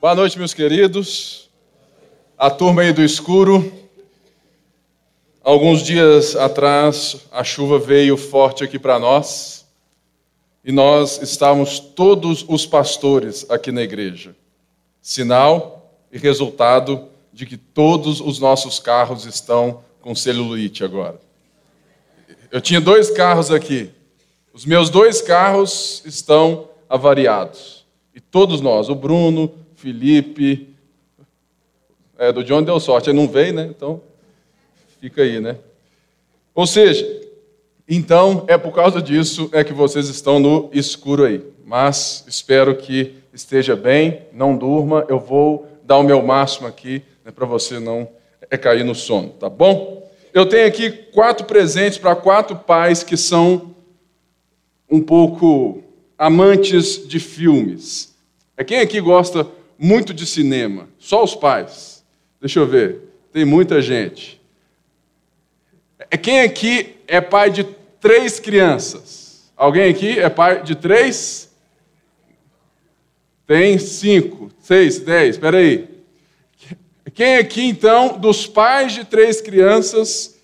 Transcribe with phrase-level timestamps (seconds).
[0.00, 1.50] Boa noite, meus queridos.
[2.38, 3.72] A turma aí do escuro.
[5.42, 9.66] Alguns dias atrás, a chuva veio forte aqui para nós
[10.64, 14.36] e nós estávamos todos os pastores aqui na igreja.
[15.02, 21.20] Sinal e resultado de que todos os nossos carros estão com celulite agora.
[22.52, 23.90] Eu tinha dois carros aqui.
[24.54, 27.84] Os meus dois carros estão avariados.
[28.14, 30.74] E todos nós, o Bruno, Felipe.
[32.18, 33.64] É, do John deu sorte, ele não veio, né?
[33.70, 34.02] Então,
[35.00, 35.56] fica aí, né?
[36.52, 37.06] Ou seja,
[37.88, 41.44] então é por causa disso é que vocês estão no escuro aí.
[41.64, 45.06] Mas espero que esteja bem, não durma.
[45.08, 48.08] Eu vou dar o meu máximo aqui né, para você não
[48.50, 50.10] é cair no sono, tá bom?
[50.34, 53.76] Eu tenho aqui quatro presentes para quatro pais que são
[54.90, 55.84] um pouco
[56.18, 58.12] amantes de filmes.
[58.56, 59.46] É quem aqui gosta
[59.78, 60.88] muito de cinema?
[60.98, 62.04] Só os pais.
[62.40, 63.00] Deixa eu ver.
[63.32, 64.40] Tem muita gente.
[66.10, 67.64] É quem aqui é pai de
[68.00, 69.52] três crianças?
[69.56, 71.50] Alguém aqui é pai de três?
[73.46, 75.36] Tem cinco, seis, dez.
[75.36, 75.88] Espera aí.
[77.14, 80.38] Quem aqui então dos pais de três crianças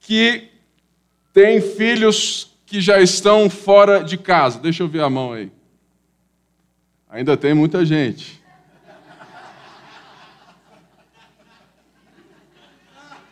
[0.00, 0.48] que
[1.32, 4.58] tem filhos que já estão fora de casa?
[4.58, 5.50] Deixa eu ver a mão aí.
[7.08, 8.37] Ainda tem muita gente.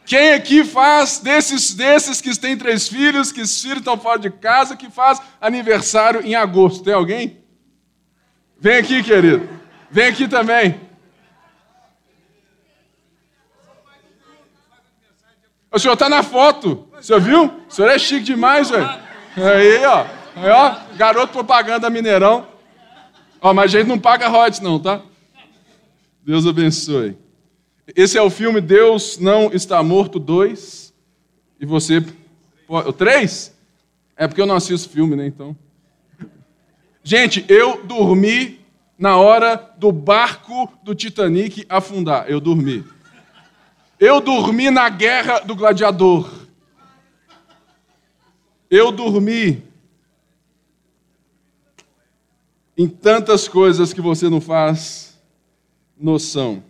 [0.06, 4.30] Quem aqui faz desses, desses que têm três filhos, que os filhos estão fora de
[4.30, 6.84] casa, que faz aniversário em agosto?
[6.84, 7.38] Tem alguém?
[8.56, 9.48] Vem aqui, querido.
[9.90, 10.80] Vem aqui também.
[15.72, 16.88] O senhor está na foto.
[16.96, 17.44] O senhor viu?
[17.68, 18.88] O senhor é chique demais, velho.
[19.36, 20.06] Aí, ó.
[20.36, 20.76] Aí, ó.
[20.96, 22.46] Garoto propaganda Mineirão.
[23.40, 25.02] Ó, mas a gente não paga royalties, não, tá?
[26.24, 27.25] Deus abençoe.
[27.94, 30.92] Esse é o filme Deus Não Está Morto 2.
[31.60, 32.04] E você.
[32.68, 33.54] O 3?
[34.16, 35.26] É porque eu não assisto filme, né?
[35.26, 35.56] Então.
[37.02, 38.58] Gente, eu dormi
[38.98, 42.28] na hora do barco do Titanic afundar.
[42.28, 42.84] Eu dormi.
[44.00, 46.28] Eu dormi na guerra do gladiador.
[48.68, 49.62] Eu dormi
[52.76, 55.16] em tantas coisas que você não faz
[55.96, 56.62] noção.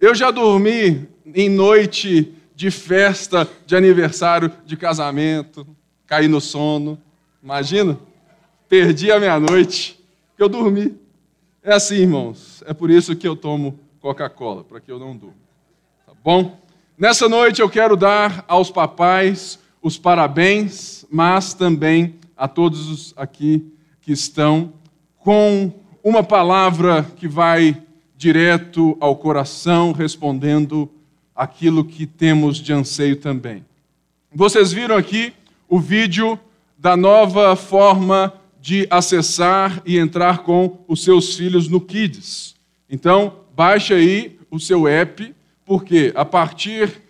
[0.00, 5.66] Eu já dormi em noite de festa, de aniversário, de casamento,
[6.06, 6.98] caí no sono.
[7.42, 7.98] Imagina?
[8.66, 10.00] Perdi a meia-noite,
[10.34, 10.96] que eu dormi.
[11.62, 12.64] É assim, irmãos.
[12.66, 15.36] É por isso que eu tomo Coca-Cola, para que eu não durma.
[16.06, 16.58] Tá bom?
[16.96, 23.70] Nessa noite eu quero dar aos papais os parabéns, mas também a todos os aqui
[24.00, 24.72] que estão
[25.18, 25.70] com
[26.02, 27.82] uma palavra que vai
[28.20, 30.90] direto ao coração, respondendo
[31.34, 33.64] aquilo que temos de anseio também.
[34.30, 35.32] Vocês viram aqui
[35.66, 36.38] o vídeo
[36.76, 42.56] da nova forma de acessar e entrar com os seus filhos no Kids.
[42.90, 47.00] Então, baixe aí o seu app, porque a partir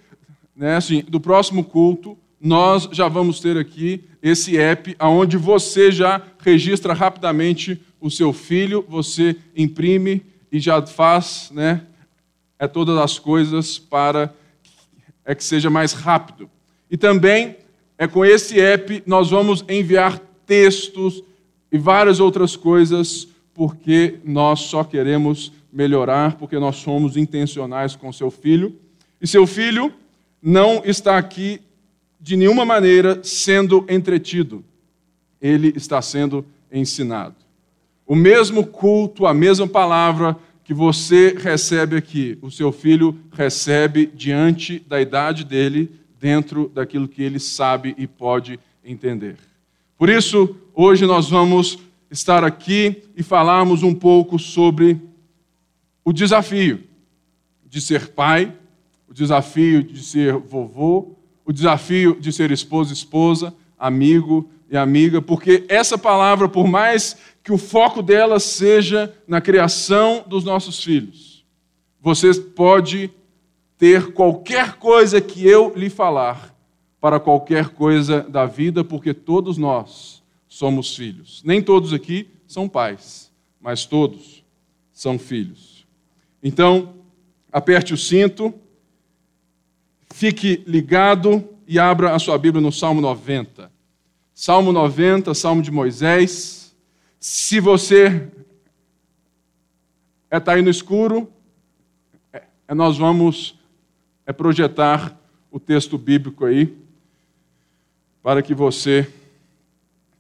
[0.55, 6.23] né, assim, do próximo culto, nós já vamos ter aqui esse app onde você já
[6.39, 11.83] registra rapidamente o seu filho, você imprime e já faz, né,
[12.59, 14.35] é todas as coisas para
[15.25, 16.51] é que seja mais rápido.
[16.91, 17.57] E também
[17.97, 21.23] é com esse app nós vamos enviar textos
[21.71, 28.31] e várias outras coisas, porque nós só queremos melhorar, porque nós somos intencionais com seu
[28.31, 28.77] filho.
[29.21, 29.93] E seu filho
[30.43, 31.61] não está aqui
[32.21, 34.65] de nenhuma maneira sendo entretido.
[35.41, 37.37] Ele está sendo ensinado.
[38.11, 44.81] O mesmo culto, a mesma palavra que você recebe aqui, o seu filho recebe diante
[44.81, 49.37] da idade dele, dentro daquilo que ele sabe e pode entender.
[49.97, 51.79] Por isso, hoje nós vamos
[52.11, 55.01] estar aqui e falarmos um pouco sobre
[56.05, 56.83] o desafio
[57.65, 58.53] de ser pai,
[59.09, 61.15] o desafio de ser vovô,
[61.45, 67.53] o desafio de ser esposo, esposa, amigo e amiga, porque essa palavra, por mais que
[67.53, 71.45] o foco dela seja na criação dos nossos filhos.
[72.01, 73.11] Você pode
[73.77, 76.55] ter qualquer coisa que eu lhe falar
[77.01, 81.43] para qualquer coisa da vida, porque todos nós somos filhos.
[81.45, 84.45] Nem todos aqui são pais, mas todos
[84.93, 85.87] são filhos.
[86.43, 86.95] Então,
[87.51, 88.55] aperte o cinto,
[90.13, 93.80] fique ligado e abra a sua Bíblia no Salmo 90.
[94.43, 96.75] Salmo 90, Salmo de Moisés.
[97.21, 98.27] Se você
[100.31, 101.31] é estar tá aí no escuro,
[102.33, 103.61] é, é nós vamos
[104.25, 105.15] é projetar
[105.51, 106.75] o texto bíblico aí
[108.23, 109.13] para que você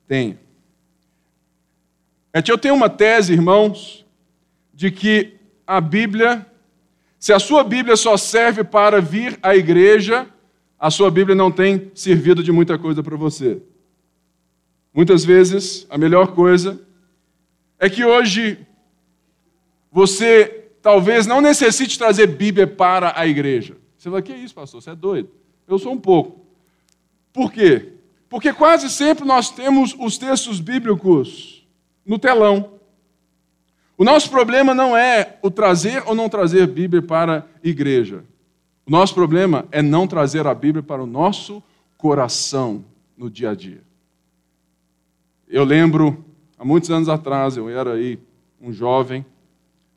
[0.06, 0.38] tenha.
[2.31, 4.05] É, eu tenho uma tese, irmãos,
[4.75, 5.32] de que
[5.67, 6.46] a Bíblia,
[7.19, 10.28] se a sua Bíblia só serve para vir à igreja,
[10.78, 13.62] a sua Bíblia não tem servido de muita coisa para você.
[14.92, 16.81] Muitas vezes, a melhor coisa
[17.78, 18.58] é que hoje
[19.90, 23.76] você talvez não necessite trazer Bíblia para a igreja.
[23.96, 24.82] Você fala, que isso, pastor?
[24.82, 25.31] Você é doido.
[25.69, 26.44] Eu sou um pouco.
[27.32, 27.92] Por quê?
[28.28, 31.66] Porque quase sempre nós temos os textos bíblicos
[32.04, 32.75] no telão.
[33.96, 38.25] O nosso problema não é o trazer ou não trazer Bíblia para a igreja.
[38.86, 41.62] O nosso problema é não trazer a Bíblia para o nosso
[41.98, 42.84] coração
[43.16, 43.82] no dia a dia.
[45.52, 46.25] Eu lembro,
[46.56, 48.20] há muitos anos atrás, eu era aí
[48.61, 49.26] um jovem,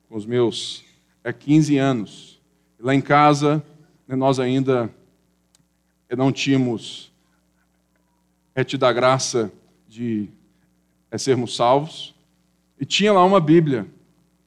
[0.10, 0.84] com os meus
[1.24, 2.42] é, 15 anos.
[2.80, 3.64] Lá em casa,
[4.08, 4.90] né, nós ainda
[6.18, 7.12] não tínhamos
[8.56, 9.52] é te dar graça
[9.88, 10.28] de
[11.12, 12.16] é, sermos salvos.
[12.80, 13.86] E tinha lá uma Bíblia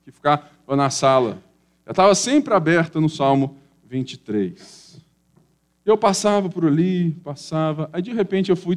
[0.05, 1.41] que ficava na sala.
[1.85, 5.01] Ela estava sempre aberta no Salmo 23.
[5.85, 8.77] Eu passava por ali, passava, aí de repente eu fui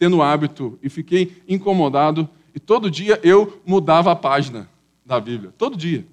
[0.00, 4.66] tendo hábito e fiquei incomodado e todo dia eu mudava a página
[5.04, 6.06] da Bíblia, todo dia.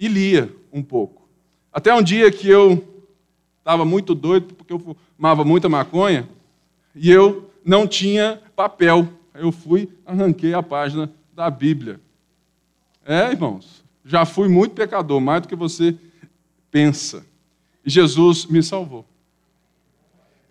[0.00, 1.22] E lia um pouco.
[1.72, 2.84] Até um dia que eu
[3.60, 6.28] estava muito doido porque eu fumava muita maconha
[6.92, 9.08] e eu não tinha papel.
[9.32, 12.00] Eu fui, arranquei a página da Bíblia.
[13.04, 15.96] É, irmãos, já fui muito pecador, mais do que você
[16.68, 17.24] pensa.
[17.86, 19.06] E Jesus me salvou.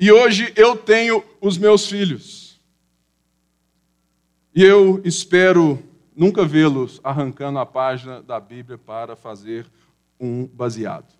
[0.01, 2.59] E hoje eu tenho os meus filhos.
[4.55, 5.77] E eu espero
[6.15, 9.63] nunca vê-los arrancando a página da Bíblia para fazer
[10.19, 11.13] um baseado.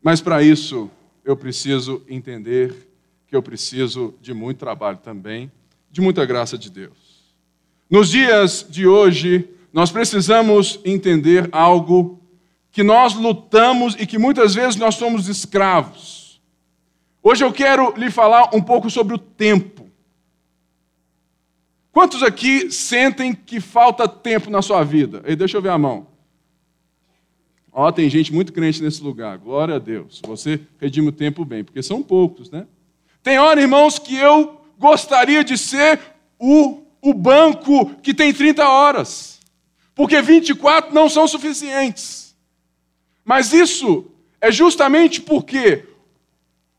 [0.00, 0.88] Mas para isso
[1.24, 2.88] eu preciso entender
[3.26, 5.50] que eu preciso de muito trabalho também,
[5.90, 7.34] de muita graça de Deus.
[7.90, 12.22] Nos dias de hoje, nós precisamos entender algo
[12.70, 16.25] que nós lutamos e que muitas vezes nós somos escravos.
[17.28, 19.90] Hoje eu quero lhe falar um pouco sobre o tempo.
[21.90, 25.24] Quantos aqui sentem que falta tempo na sua vida?
[25.26, 26.06] Ei, deixa eu ver a mão.
[27.72, 29.38] Ó, tem gente muito crente nesse lugar.
[29.38, 30.22] Glória a Deus.
[30.24, 32.64] Você redime o tempo bem, porque são poucos, né?
[33.24, 35.98] Tem hora, irmãos, que eu gostaria de ser
[36.38, 39.40] o, o banco que tem 30 horas,
[39.96, 42.36] porque 24 não são suficientes.
[43.24, 45.95] Mas isso é justamente porque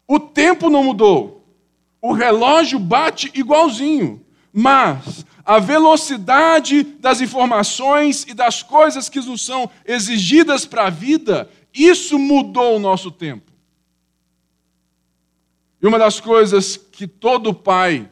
[0.07, 1.45] o tempo não mudou,
[2.01, 4.23] o relógio bate igualzinho,
[4.53, 11.49] mas a velocidade das informações e das coisas que nos são exigidas para a vida,
[11.73, 13.51] isso mudou o nosso tempo.
[15.81, 18.09] E uma das coisas que todo pai,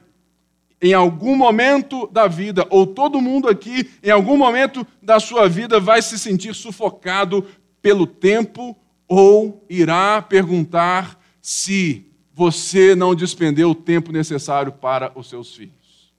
[0.82, 5.80] em algum momento da vida, ou todo mundo aqui, em algum momento da sua vida,
[5.80, 7.46] vai se sentir sufocado
[7.82, 8.78] pelo tempo
[9.08, 12.04] ou irá perguntar se
[12.34, 16.12] você não despendeu o tempo necessário para os seus filhos.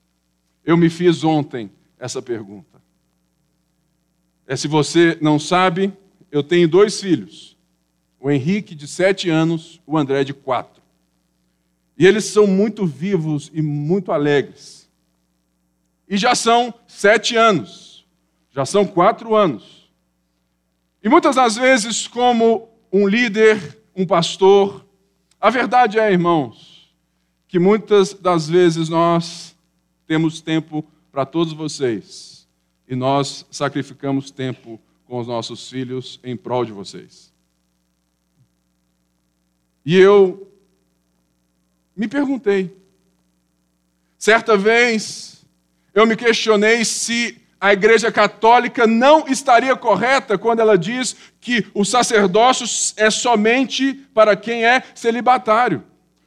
[0.63, 1.69] Eu me fiz ontem
[1.99, 2.81] essa pergunta.
[4.47, 5.91] É se você não sabe,
[6.31, 7.57] eu tenho dois filhos.
[8.21, 10.81] O Henrique, de sete anos, o André, de quatro.
[11.97, 14.89] E eles são muito vivos e muito alegres.
[16.07, 18.07] E já são sete anos,
[18.49, 19.91] já são quatro anos.
[21.03, 24.86] E muitas das vezes, como um líder, um pastor,
[25.39, 26.93] a verdade é, irmãos,
[27.47, 29.55] que muitas das vezes nós
[30.05, 32.47] temos tempo para todos vocês
[32.87, 37.33] e nós sacrificamos tempo com os nossos filhos em prol de vocês.
[39.85, 40.51] E eu
[41.95, 42.75] me perguntei.
[44.17, 45.45] Certa vez,
[45.93, 51.83] eu me questionei se a Igreja Católica não estaria correta quando ela diz que o
[51.83, 55.83] sacerdócio é somente para quem é celibatário.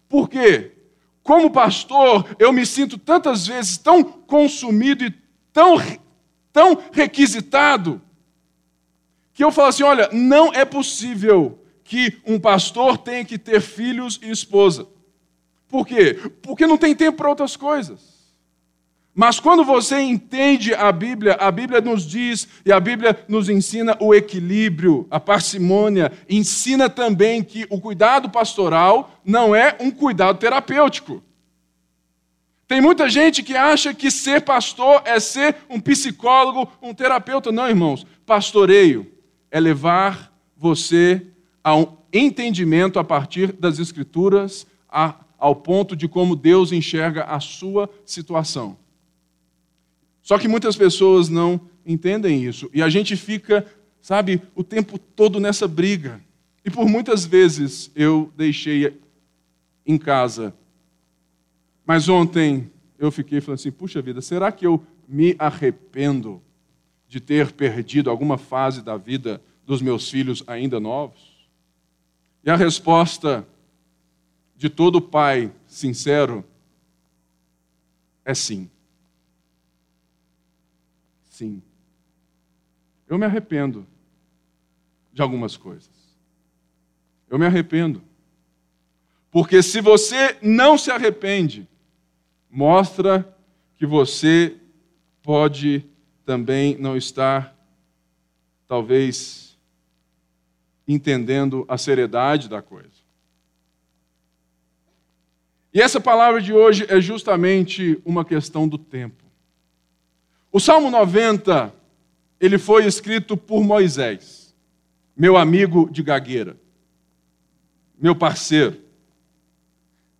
[0.08, 0.72] Por quê?
[1.22, 5.14] Como pastor, eu me sinto tantas vezes tão consumido e
[5.52, 5.76] tão,
[6.52, 8.02] tão requisitado
[9.32, 14.18] que eu falo assim: olha, não é possível que um pastor tenha que ter filhos
[14.22, 14.86] e esposa.
[15.68, 16.18] Por quê?
[16.42, 18.19] Porque não tem tempo para outras coisas.
[19.20, 23.94] Mas quando você entende a Bíblia, a Bíblia nos diz e a Bíblia nos ensina
[24.00, 31.22] o equilíbrio, a parcimônia, ensina também que o cuidado pastoral não é um cuidado terapêutico.
[32.66, 37.52] Tem muita gente que acha que ser pastor é ser um psicólogo, um terapeuta.
[37.52, 38.06] Não, irmãos.
[38.24, 39.06] Pastoreio
[39.50, 41.26] é levar você
[41.62, 47.38] a um entendimento a partir das Escrituras, a, ao ponto de como Deus enxerga a
[47.38, 48.79] sua situação.
[50.30, 52.70] Só que muitas pessoas não entendem isso.
[52.72, 53.66] E a gente fica,
[54.00, 56.20] sabe, o tempo todo nessa briga.
[56.64, 58.96] E por muitas vezes eu deixei
[59.84, 60.54] em casa.
[61.84, 66.40] Mas ontem eu fiquei falando assim: puxa vida, será que eu me arrependo
[67.08, 71.50] de ter perdido alguma fase da vida dos meus filhos ainda novos?
[72.44, 73.44] E a resposta
[74.54, 76.44] de todo pai sincero
[78.24, 78.70] é sim.
[81.40, 81.62] Sim.
[83.08, 83.86] Eu me arrependo
[85.10, 85.88] de algumas coisas.
[87.30, 88.02] Eu me arrependo.
[89.30, 91.66] Porque se você não se arrepende,
[92.50, 93.34] mostra
[93.78, 94.54] que você
[95.22, 95.86] pode
[96.26, 97.56] também não estar,
[98.68, 99.58] talvez,
[100.86, 103.00] entendendo a seriedade da coisa.
[105.72, 109.19] E essa palavra de hoje é justamente uma questão do tempo.
[110.52, 111.72] O Salmo 90,
[112.40, 114.54] ele foi escrito por Moisés,
[115.16, 116.56] meu amigo de gagueira,
[117.98, 118.80] meu parceiro.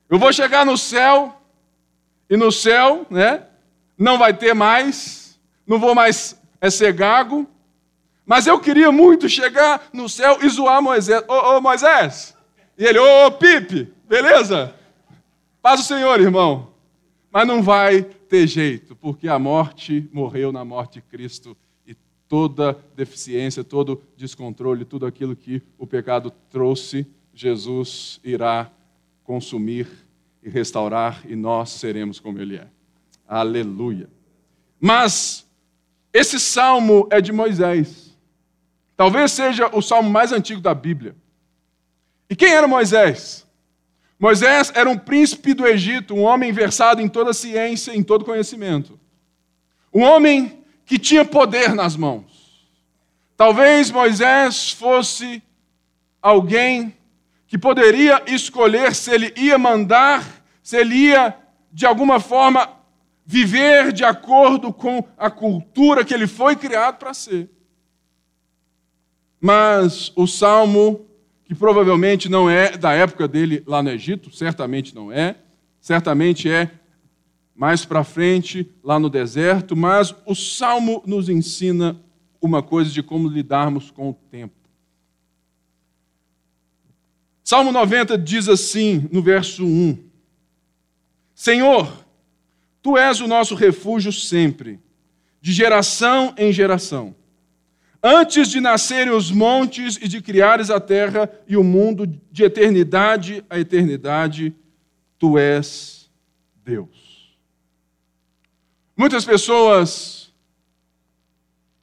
[0.08, 1.40] Eu vou chegar no céu,
[2.28, 3.44] e no céu, né,
[3.98, 7.48] não vai ter mais, não vou mais é ser gago,
[8.24, 11.24] mas eu queria muito chegar no céu e zoar Moisés.
[11.26, 12.36] Ô, ô Moisés!
[12.78, 14.74] E ele, ô, ô Pipe, beleza?
[15.60, 16.69] Paz o Senhor, irmão.
[17.30, 21.56] Mas não vai ter jeito, porque a morte morreu na morte de Cristo
[21.86, 21.94] e
[22.28, 28.70] toda deficiência, todo descontrole, tudo aquilo que o pecado trouxe, Jesus irá
[29.22, 29.88] consumir
[30.42, 32.66] e restaurar e nós seremos como Ele é.
[33.28, 34.08] Aleluia.
[34.80, 35.46] Mas
[36.12, 38.18] esse salmo é de Moisés.
[38.96, 41.14] Talvez seja o salmo mais antigo da Bíblia.
[42.28, 43.46] E quem era Moisés?
[44.20, 49.00] Moisés era um príncipe do Egito, um homem versado em toda ciência, em todo conhecimento.
[49.94, 52.68] Um homem que tinha poder nas mãos.
[53.34, 55.42] Talvez Moisés fosse
[56.20, 56.94] alguém
[57.46, 61.34] que poderia escolher se ele ia mandar, se ele ia,
[61.72, 62.68] de alguma forma,
[63.24, 67.48] viver de acordo com a cultura que ele foi criado para ser.
[69.40, 71.06] Mas o salmo
[71.50, 75.34] que provavelmente não é da época dele lá no Egito, certamente não é,
[75.80, 76.70] certamente é
[77.56, 82.00] mais para frente, lá no deserto, mas o Salmo nos ensina
[82.40, 84.54] uma coisa de como lidarmos com o tempo.
[87.42, 89.98] Salmo 90 diz assim, no verso 1:
[91.34, 92.06] Senhor,
[92.80, 94.78] tu és o nosso refúgio sempre,
[95.40, 97.12] de geração em geração.
[98.02, 103.44] Antes de nascerem os montes e de criares a terra e o mundo, de eternidade
[103.50, 104.54] a eternidade,
[105.18, 106.10] tu és
[106.64, 107.36] Deus.
[108.96, 110.32] Muitas pessoas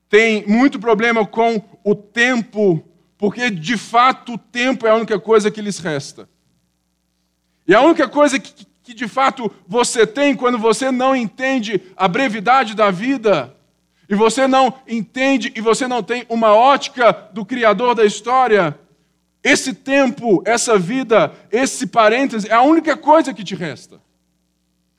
[0.10, 2.84] têm muito problema com o tempo,
[3.16, 6.28] porque de fato o tempo é a única coisa que lhes resta.
[7.68, 12.08] E a única coisa que, que de fato você tem quando você não entende a
[12.08, 13.57] brevidade da vida
[14.10, 18.78] e você não entende e você não tem uma ótica do Criador da história,
[19.44, 24.02] esse tempo, essa vida, esse parêntese é a única coisa que te resta.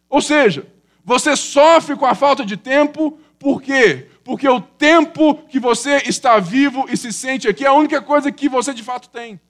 [0.09, 0.67] Ou seja,
[1.05, 4.09] você sofre com a falta de tempo, por quê?
[4.25, 8.31] Porque o tempo que você está vivo e se sente aqui é a única coisa
[8.31, 9.41] que você de fato tem.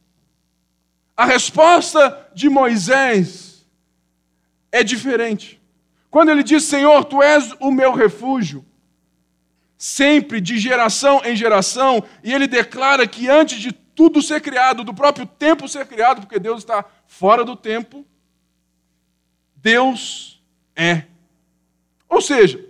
[1.16, 3.66] A resposta de Moisés
[4.70, 5.60] é diferente.
[6.10, 8.64] Quando ele diz: Senhor, tu és o meu refúgio,
[9.78, 14.92] sempre de geração em geração, e ele declara que antes de tudo ser criado, do
[14.92, 18.04] próprio tempo ser criado, porque Deus está fora do tempo,
[19.56, 20.42] Deus
[20.74, 21.04] é.
[22.08, 22.64] Ou seja,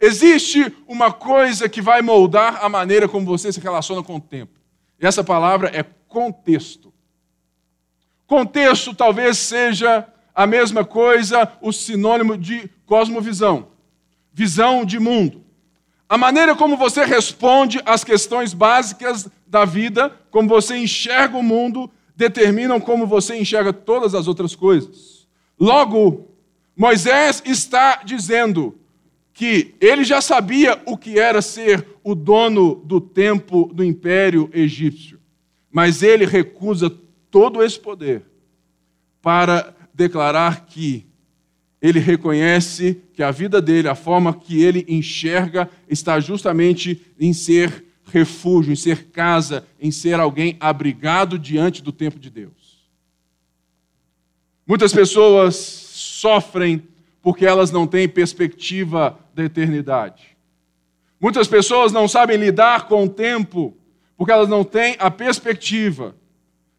[0.00, 4.58] existe uma coisa que vai moldar a maneira como você se relaciona com o tempo.
[5.00, 6.92] E essa palavra é contexto.
[8.26, 13.68] Contexto talvez seja a mesma coisa, o sinônimo de cosmovisão,
[14.32, 15.44] visão de mundo.
[16.12, 21.90] A maneira como você responde às questões básicas da vida, como você enxerga o mundo,
[22.14, 25.26] determinam como você enxerga todas as outras coisas.
[25.58, 26.28] Logo,
[26.76, 28.78] Moisés está dizendo
[29.32, 35.18] que ele já sabia o que era ser o dono do tempo do império egípcio,
[35.70, 36.92] mas ele recusa
[37.30, 38.22] todo esse poder
[39.22, 41.06] para declarar que
[41.82, 47.84] ele reconhece que a vida dele, a forma que ele enxerga, está justamente em ser
[48.04, 52.88] refúgio, em ser casa, em ser alguém abrigado diante do tempo de Deus.
[54.64, 56.84] Muitas pessoas sofrem
[57.20, 60.36] porque elas não têm perspectiva da eternidade.
[61.20, 63.76] Muitas pessoas não sabem lidar com o tempo
[64.16, 66.14] porque elas não têm a perspectiva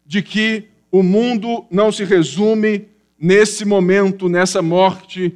[0.06, 2.88] de que o mundo não se resume
[3.24, 5.34] nesse momento, nessa morte,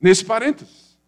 [0.00, 0.98] nesse parênteses.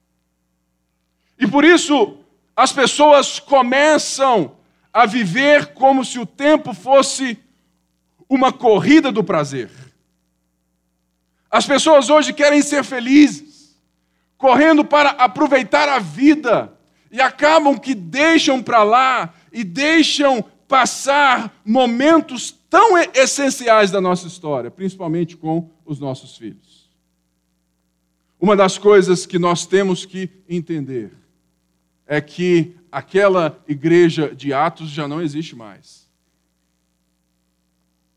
[1.36, 2.18] E por isso,
[2.54, 4.52] as pessoas começam
[4.92, 7.36] a viver como se o tempo fosse
[8.28, 9.70] uma corrida do prazer.
[11.50, 13.76] As pessoas hoje querem ser felizes,
[14.36, 16.72] correndo para aproveitar a vida,
[17.10, 24.70] e acabam que deixam para lá e deixam passar momentos tão essenciais da nossa história,
[24.70, 26.88] principalmente com os nossos filhos.
[28.40, 31.12] Uma das coisas que nós temos que entender
[32.06, 36.08] é que aquela igreja de Atos já não existe mais.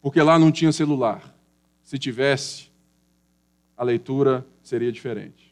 [0.01, 1.35] Porque lá não tinha celular.
[1.83, 2.69] Se tivesse,
[3.75, 5.51] a leitura seria diferente.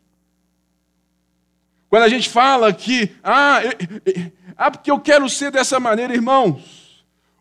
[1.89, 3.61] Quando a gente fala que, ah,
[4.55, 6.78] ah, porque eu quero ser dessa maneira, irmãos,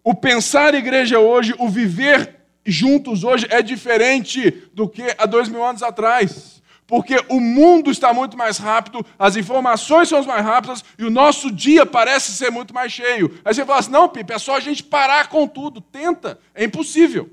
[0.09, 2.35] o pensar igreja hoje, o viver
[2.65, 6.63] juntos hoje é diferente do que há dois mil anos atrás.
[6.87, 11.51] Porque o mundo está muito mais rápido, as informações são mais rápidas e o nosso
[11.51, 13.39] dia parece ser muito mais cheio.
[13.45, 15.79] Aí você fala assim: não, Pipe, é só a gente parar com tudo.
[15.79, 17.29] Tenta, é impossível.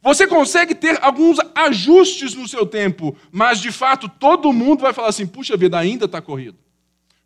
[0.00, 5.08] Você consegue ter alguns ajustes no seu tempo, mas de fato todo mundo vai falar
[5.08, 6.56] assim: puxa vida, ainda está corrido.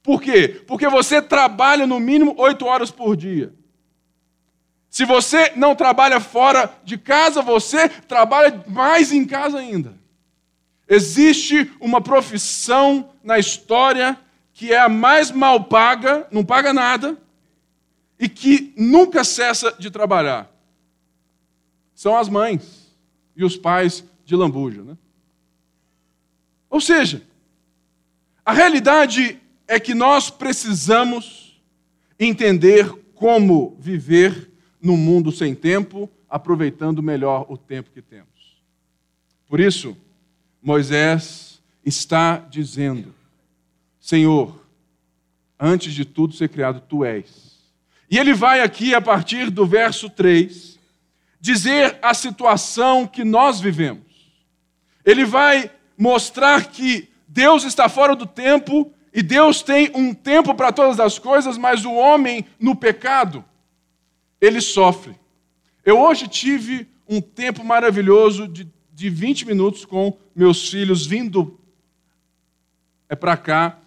[0.03, 0.49] Por quê?
[0.67, 3.57] Porque você trabalha no mínimo oito horas por dia.
[4.91, 9.95] Se você não trabalha fora de casa, você trabalha mais em casa ainda.
[10.89, 14.19] Existe uma profissão na história
[14.53, 17.17] que é a mais mal paga, não paga nada,
[18.19, 20.51] e que nunca cessa de trabalhar
[21.95, 22.97] são as mães
[23.37, 24.83] e os pais de lambuja.
[24.83, 24.97] Né?
[26.71, 27.23] Ou seja,
[28.45, 31.61] a realidade é que nós precisamos
[32.19, 38.29] entender como viver num mundo sem tempo, aproveitando melhor o tempo que temos.
[39.49, 39.97] Por isso,
[40.63, 43.15] Moisés está dizendo:
[44.01, 44.65] Senhor,
[45.59, 47.59] antes de tudo ser criado, tu és.
[48.11, 50.79] E ele vai aqui, a partir do verso 3,
[51.41, 54.03] dizer a situação que nós vivemos.
[55.05, 60.73] Ele vai mostrar que Deus está fora do tempo e Deus tem um tempo para
[60.73, 63.45] todas as coisas, mas o homem no pecado,
[64.41, 65.15] ele sofre.
[65.85, 71.59] Eu hoje tive um tempo maravilhoso de, de 20 minutos com meus filhos vindo
[73.09, 73.79] é para cá,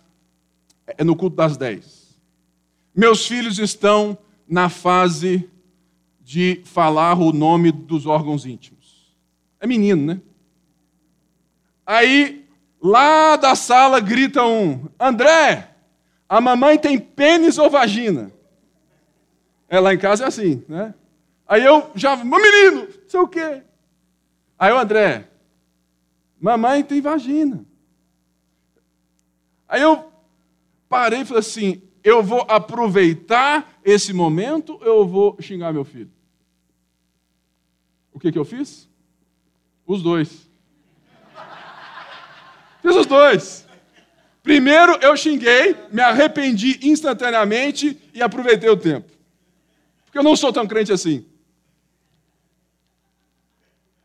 [0.87, 2.19] é no culto das 10.
[2.95, 5.49] Meus filhos estão na fase
[6.19, 9.15] de falar o nome dos órgãos íntimos.
[9.59, 10.21] É menino, né?
[11.85, 12.47] Aí,
[12.81, 15.75] lá da sala, grita um: André,
[16.27, 18.31] a mamãe tem pênis ou vagina?
[19.71, 20.93] É, lá em casa é assim, né?
[21.47, 23.63] Aí eu já, menino, sei o quê.
[24.59, 25.29] Aí o André,
[26.41, 27.65] mamãe tem vagina.
[29.69, 30.11] Aí eu
[30.89, 36.11] parei e falei assim: eu vou aproveitar esse momento eu vou xingar meu filho?
[38.11, 38.89] O que, que eu fiz?
[39.87, 40.49] Os dois.
[42.81, 43.65] Fiz os dois.
[44.43, 49.20] Primeiro eu xinguei, me arrependi instantaneamente e aproveitei o tempo.
[50.11, 51.25] Porque eu não sou tão crente assim.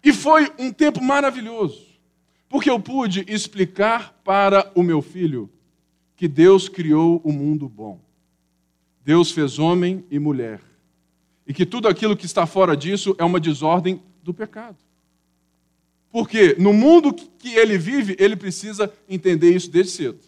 [0.04, 1.84] E foi um tempo maravilhoso,
[2.48, 5.50] porque eu pude explicar para o meu filho
[6.14, 8.00] que Deus criou o mundo bom.
[9.04, 10.60] Deus fez homem e mulher
[11.44, 14.76] e que tudo aquilo que está fora disso é uma desordem do pecado.
[16.12, 20.20] Porque no mundo que ele vive, ele precisa entender isso desde cedo.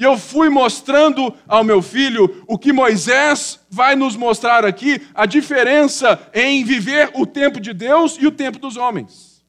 [0.00, 5.26] E eu fui mostrando ao meu filho o que Moisés vai nos mostrar aqui, a
[5.26, 9.44] diferença em viver o tempo de Deus e o tempo dos homens.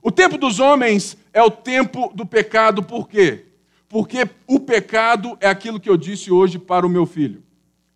[0.00, 3.46] O tempo dos homens é o tempo do pecado, por quê?
[3.88, 7.42] Porque o pecado é aquilo que eu disse hoje para o meu filho.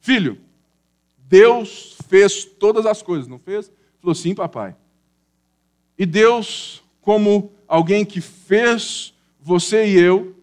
[0.00, 0.36] Filho,
[1.16, 3.70] Deus fez todas as coisas, não fez?
[4.00, 4.74] Falou, sim, papai.
[5.96, 10.34] E Deus, como alguém que fez você e eu,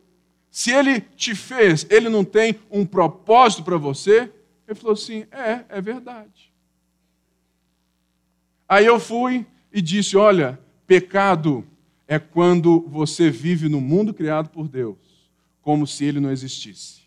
[0.58, 4.34] se ele te fez, ele não tem um propósito para você?
[4.68, 6.52] Ele falou assim: é, é verdade.
[8.68, 11.64] Aí eu fui e disse: olha, pecado
[12.08, 14.98] é quando você vive no mundo criado por Deus,
[15.62, 17.04] como se ele não existisse.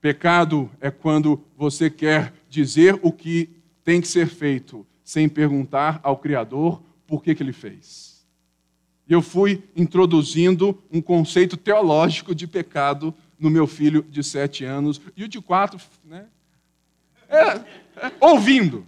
[0.00, 3.50] Pecado é quando você quer dizer o que
[3.82, 8.07] tem que ser feito, sem perguntar ao Criador por que, que ele fez.
[9.08, 15.00] E eu fui introduzindo um conceito teológico de pecado no meu filho de sete anos
[15.16, 16.26] e o de quatro, né?
[17.28, 18.86] É, é, ouvindo.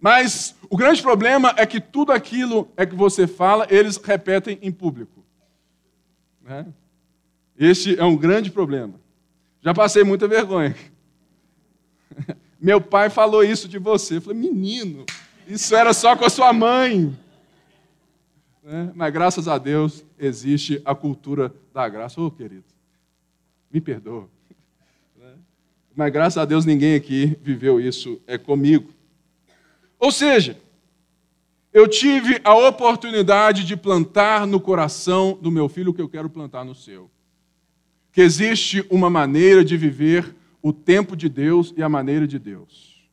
[0.00, 4.72] Mas o grande problema é que tudo aquilo é que você fala, eles repetem em
[4.72, 5.24] público.
[6.42, 6.66] Né?
[7.58, 8.94] Este é um grande problema.
[9.60, 10.76] Já passei muita vergonha.
[12.60, 14.16] Meu pai falou isso de você.
[14.16, 15.04] Eu falei, menino,
[15.46, 17.16] isso era só com a sua mãe.
[18.66, 18.90] Né?
[18.96, 22.20] Mas graças a Deus existe a cultura da graça.
[22.20, 22.64] Ô, oh, querido,
[23.70, 24.28] me perdoa.
[25.16, 25.34] Né?
[25.94, 28.90] Mas graças a Deus ninguém aqui viveu isso é comigo.
[30.00, 30.58] Ou seja,
[31.72, 36.28] eu tive a oportunidade de plantar no coração do meu filho o que eu quero
[36.28, 37.08] plantar no seu.
[38.10, 43.06] Que existe uma maneira de viver o tempo de Deus e a maneira de Deus.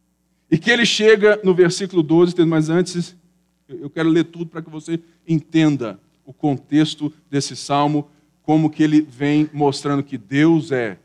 [0.50, 3.16] E que ele chega no versículo 12, mas antes
[3.68, 8.10] eu quero ler tudo para que você entenda o contexto desse salmo,
[8.44, 10.98] como que ele vem mostrando que Deus é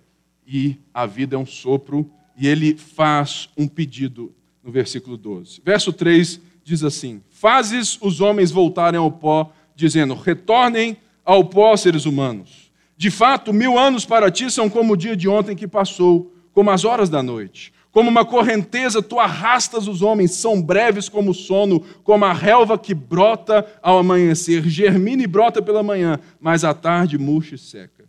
[0.47, 5.61] e a vida é um sopro, e ele faz um pedido no versículo 12.
[5.65, 12.07] Verso 3 diz assim: Fazes os homens voltarem ao pó, dizendo: Retornem ao pó, seres
[12.07, 12.71] humanos.
[12.97, 16.71] De fato, mil anos para ti são como o dia de ontem que passou, como
[16.71, 17.73] as horas da noite.
[17.99, 22.79] Como uma correnteza, tu arrastas os homens, são breves como o sono, como a relva
[22.79, 28.05] que brota ao amanhecer, germina e brota pela manhã, mas à tarde murcha e seca.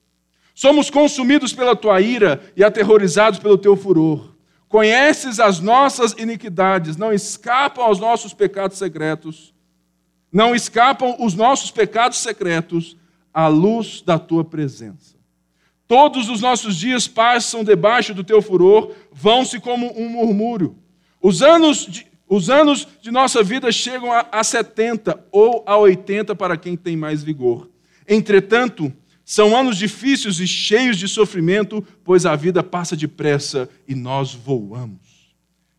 [0.54, 4.36] Somos consumidos pela tua ira e aterrorizados pelo teu furor.
[4.68, 9.56] Conheces as nossas iniquidades, não escapam aos nossos pecados secretos,
[10.32, 12.96] não escapam os nossos pecados secretos
[13.34, 15.19] à luz da tua presença.
[15.90, 20.78] Todos os nossos dias passam debaixo do teu furor, vão-se como um murmúrio.
[21.20, 26.36] Os anos, de, os anos de nossa vida chegam a, a 70 ou a 80
[26.36, 27.72] para quem tem mais vigor.
[28.08, 28.94] Entretanto,
[29.26, 35.34] são anos difíceis e cheios de sofrimento, pois a vida passa depressa e nós voamos.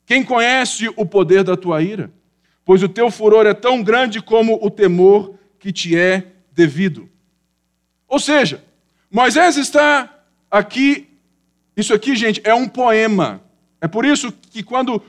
[0.05, 2.13] Quem conhece o poder da tua ira?
[2.65, 7.09] Pois o teu furor é tão grande como o temor que te é devido.
[8.09, 8.65] Ou seja,
[9.11, 10.09] Moisés está
[10.51, 11.09] aqui,
[11.77, 13.43] isso aqui, gente, é um poema.
[13.81, 15.03] É por isso que quando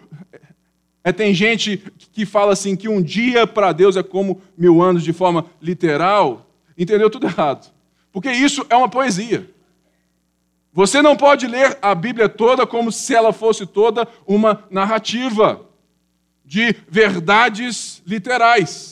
[1.04, 1.78] é, tem gente
[2.12, 6.50] que fala assim que um dia para Deus é como mil anos de forma literal,
[6.78, 7.72] entendeu tudo errado.
[8.12, 9.50] Porque isso é uma poesia.
[10.74, 15.66] Você não pode ler a Bíblia toda como se ela fosse toda uma narrativa
[16.46, 18.91] de verdades literais.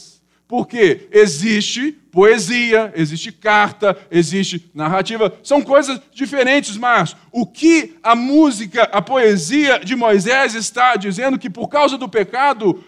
[0.50, 5.32] Porque existe poesia, existe carta, existe narrativa.
[5.44, 11.52] São coisas diferentes, mas o que a música, a poesia de Moisés está dizendo que
[11.52, 12.84] por causa do pecado,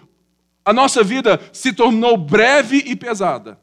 [0.66, 3.60] a nossa vida se tornou breve e pesada.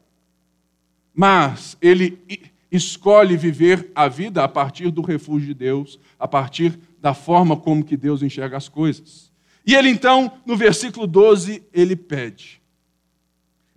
[1.13, 7.13] Mas ele escolhe viver a vida a partir do refúgio de Deus, a partir da
[7.13, 9.29] forma como que Deus enxerga as coisas.
[9.65, 12.58] E ele então, no versículo 12, ele pede.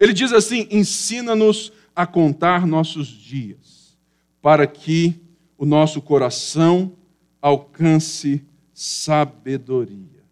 [0.03, 3.97] Ele diz assim: "Ensina-nos a contar nossos dias,
[4.43, 5.15] para que
[5.57, 6.93] o nosso coração
[7.41, 10.25] alcance sabedoria."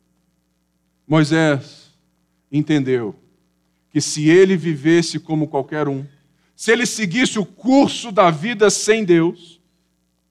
[1.07, 1.97] Moisés
[2.51, 3.15] entendeu
[3.93, 6.05] que se ele vivesse como qualquer um,
[6.57, 9.61] se ele seguisse o curso da vida sem Deus,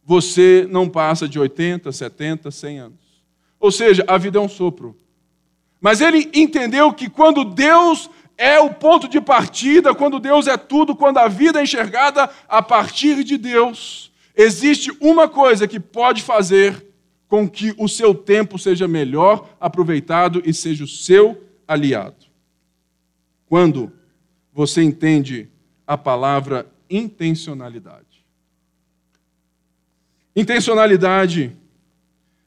[0.04, 3.24] você não passa de 80, 70, 100 anos.
[3.58, 4.98] Ou seja, a vida é um sopro.
[5.80, 10.96] Mas ele entendeu que quando Deus é o ponto de partida, quando Deus é tudo,
[10.96, 16.88] quando a vida é enxergada a partir de Deus, existe uma coisa que pode fazer
[17.28, 22.28] com que o seu tempo seja melhor aproveitado e seja o seu aliado.
[23.46, 23.92] Quando
[24.54, 25.50] você entende
[25.86, 28.26] a palavra intencionalidade.
[30.34, 31.58] Intencionalidade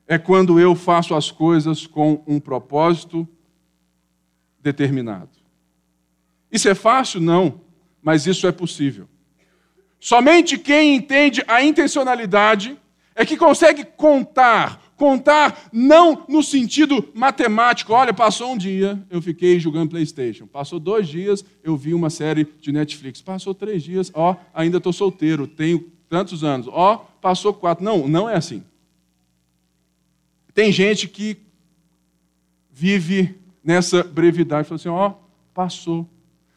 [0.08, 3.28] é quando eu faço as coisas com um propósito
[4.58, 5.41] determinado.
[6.52, 7.20] Isso é fácil?
[7.20, 7.60] Não,
[8.02, 9.08] mas isso é possível.
[9.98, 12.78] Somente quem entende a intencionalidade
[13.14, 17.92] é que consegue contar Contar não no sentido matemático.
[17.92, 20.46] Olha, passou um dia, eu fiquei jogando PlayStation.
[20.46, 23.20] Passou dois dias, eu vi uma série de Netflix.
[23.20, 26.68] Passou três dias, ó, ainda estou solteiro, tenho tantos anos.
[26.70, 27.84] Ó, passou quatro.
[27.84, 28.62] Não, não é assim.
[30.54, 31.36] Tem gente que
[32.70, 33.34] vive
[33.64, 34.68] nessa brevidade.
[34.68, 35.14] Fala assim, ó,
[35.52, 36.08] passou.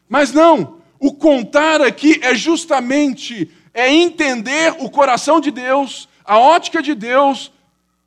[0.08, 6.82] Mas não, o contar aqui é justamente é entender o coração de Deus, a ótica
[6.82, 7.52] de Deus,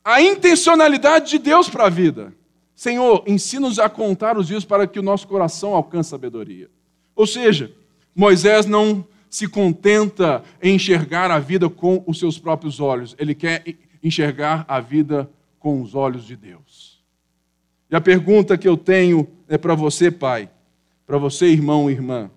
[0.04, 2.34] a intencionalidade de Deus para a vida.
[2.74, 6.68] Senhor, ensina-nos a contar os dias para que o nosso coração alcance sabedoria.
[7.14, 7.72] Ou seja,
[8.16, 13.62] Moisés não se contenta em enxergar a vida com os seus próprios olhos, ele quer
[14.02, 17.00] enxergar a vida com os olhos de Deus.
[17.88, 20.50] E a pergunta que eu tenho é para você, pai,
[21.10, 22.30] para você, irmão e irmã: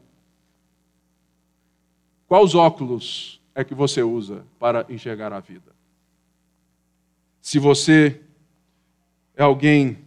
[2.27, 5.71] quais óculos é que você usa para enxergar a vida?
[7.39, 8.19] Se você
[9.37, 9.99] é alguém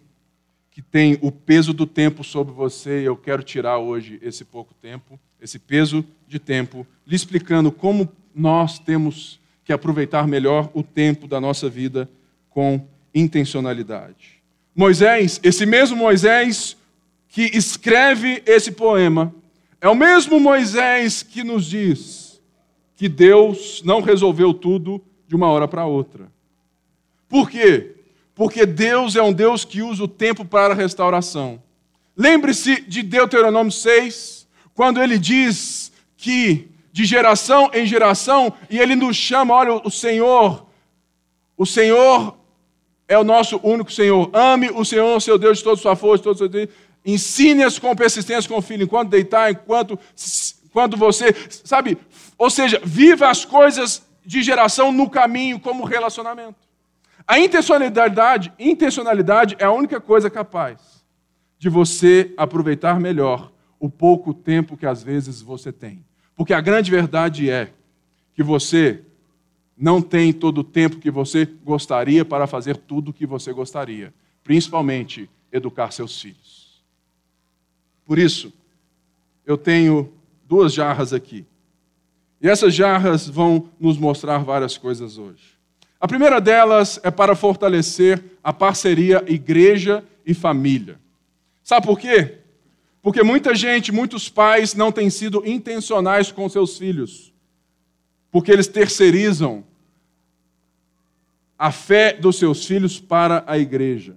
[0.72, 5.16] que tem o peso do tempo sobre você, eu quero tirar hoje esse pouco tempo
[5.40, 11.40] esse peso de tempo, lhe explicando como nós temos que aproveitar melhor o tempo da
[11.40, 12.10] nossa vida
[12.50, 14.42] com intencionalidade.
[14.74, 16.76] Moisés, esse mesmo Moisés
[17.36, 19.30] que escreve esse poema,
[19.78, 22.40] é o mesmo Moisés que nos diz
[22.96, 26.32] que Deus não resolveu tudo de uma hora para outra.
[27.28, 27.94] Por quê?
[28.34, 31.62] Porque Deus é um Deus que usa o tempo para a restauração.
[32.16, 39.14] Lembre-se de Deuteronômio 6, quando ele diz que de geração em geração, e ele nos
[39.14, 40.66] chama, olha, o Senhor,
[41.54, 42.34] o Senhor
[43.08, 44.30] é o nosso único Senhor.
[44.32, 46.70] Ame o Senhor, seu Deus, de toda sua força, de todo seu Deus.
[47.06, 49.96] Ensine-as com persistência com o filho, enquanto deitar, enquanto
[50.72, 51.96] quando você, sabe?
[52.36, 56.58] Ou seja, viva as coisas de geração no caminho como relacionamento.
[57.26, 61.04] A intencionalidade, intencionalidade é a única coisa capaz
[61.58, 66.04] de você aproveitar melhor o pouco tempo que às vezes você tem.
[66.34, 67.72] Porque a grande verdade é
[68.34, 69.00] que você
[69.76, 74.12] não tem todo o tempo que você gostaria para fazer tudo o que você gostaria,
[74.42, 76.55] principalmente educar seus filhos.
[78.06, 78.52] Por isso,
[79.44, 80.12] eu tenho
[80.46, 81.44] duas jarras aqui.
[82.40, 85.56] E essas jarras vão nos mostrar várias coisas hoje.
[85.98, 91.00] A primeira delas é para fortalecer a parceria igreja e família.
[91.62, 92.38] Sabe por quê?
[93.02, 97.32] Porque muita gente, muitos pais não têm sido intencionais com seus filhos,
[98.30, 99.64] porque eles terceirizam
[101.58, 104.16] a fé dos seus filhos para a igreja.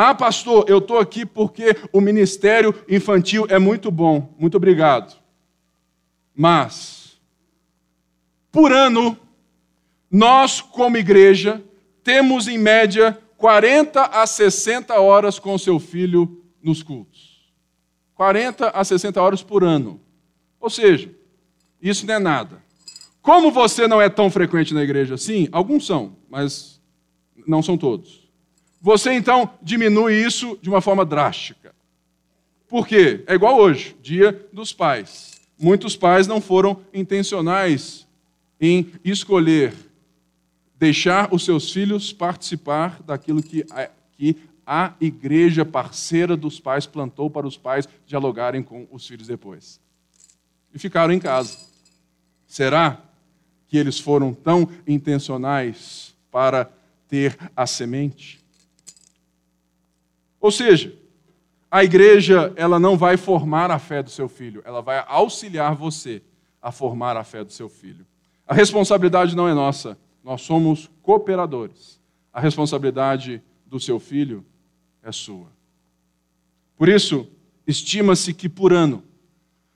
[0.00, 4.32] Ah, pastor, eu estou aqui porque o ministério infantil é muito bom.
[4.38, 5.20] Muito obrigado.
[6.32, 7.18] Mas,
[8.52, 9.18] por ano,
[10.08, 11.60] nós, como igreja,
[12.04, 17.52] temos em média 40 a 60 horas com seu filho nos cultos.
[18.14, 20.00] 40 a 60 horas por ano.
[20.60, 21.10] Ou seja,
[21.82, 22.62] isso não é nada.
[23.20, 26.80] Como você não é tão frequente na igreja assim, alguns são, mas
[27.48, 28.27] não são todos.
[28.80, 31.74] Você então diminui isso de uma forma drástica.
[32.68, 33.24] Por quê?
[33.26, 35.40] É igual hoje, dia dos pais.
[35.58, 38.06] Muitos pais não foram intencionais
[38.60, 39.74] em escolher
[40.78, 43.64] deixar os seus filhos participar daquilo que,
[44.12, 49.80] que a igreja parceira dos pais plantou para os pais dialogarem com os filhos depois.
[50.72, 51.58] E ficaram em casa.
[52.46, 53.02] Será
[53.66, 56.70] que eles foram tão intencionais para
[57.08, 58.44] ter a semente?
[60.48, 60.96] Ou seja,
[61.70, 66.22] a igreja ela não vai formar a fé do seu filho, ela vai auxiliar você
[66.62, 68.06] a formar a fé do seu filho.
[68.46, 72.00] A responsabilidade não é nossa, nós somos cooperadores.
[72.32, 74.42] A responsabilidade do seu filho
[75.02, 75.48] é sua.
[76.78, 77.28] Por isso,
[77.66, 79.04] estima-se que por ano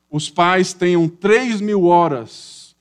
[0.08, 2.74] os pais tenham 3 mil horas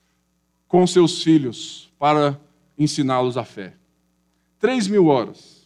[0.66, 2.40] com seus filhos para
[2.78, 3.74] ensiná-los a fé.
[4.60, 5.61] 3 mil horas.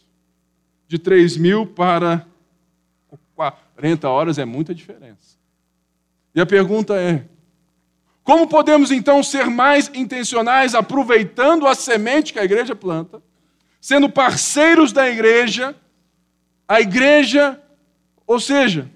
[0.87, 2.25] De 3 mil para
[3.35, 5.37] 40 horas é muita diferença.
[6.33, 7.25] E a pergunta é:
[8.23, 13.21] como podemos então ser mais intencionais aproveitando a semente que a igreja planta,
[13.81, 15.75] sendo parceiros da igreja?
[16.67, 17.59] a igreja,
[18.25, 18.91] ou seja,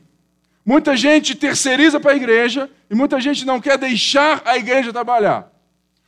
[0.66, 5.50] muita gente terceiriza para a igreja e muita gente não quer deixar a igreja trabalhar.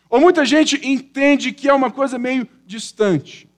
[0.09, 3.49] Ou muita gente entende que é uma coisa meio distante.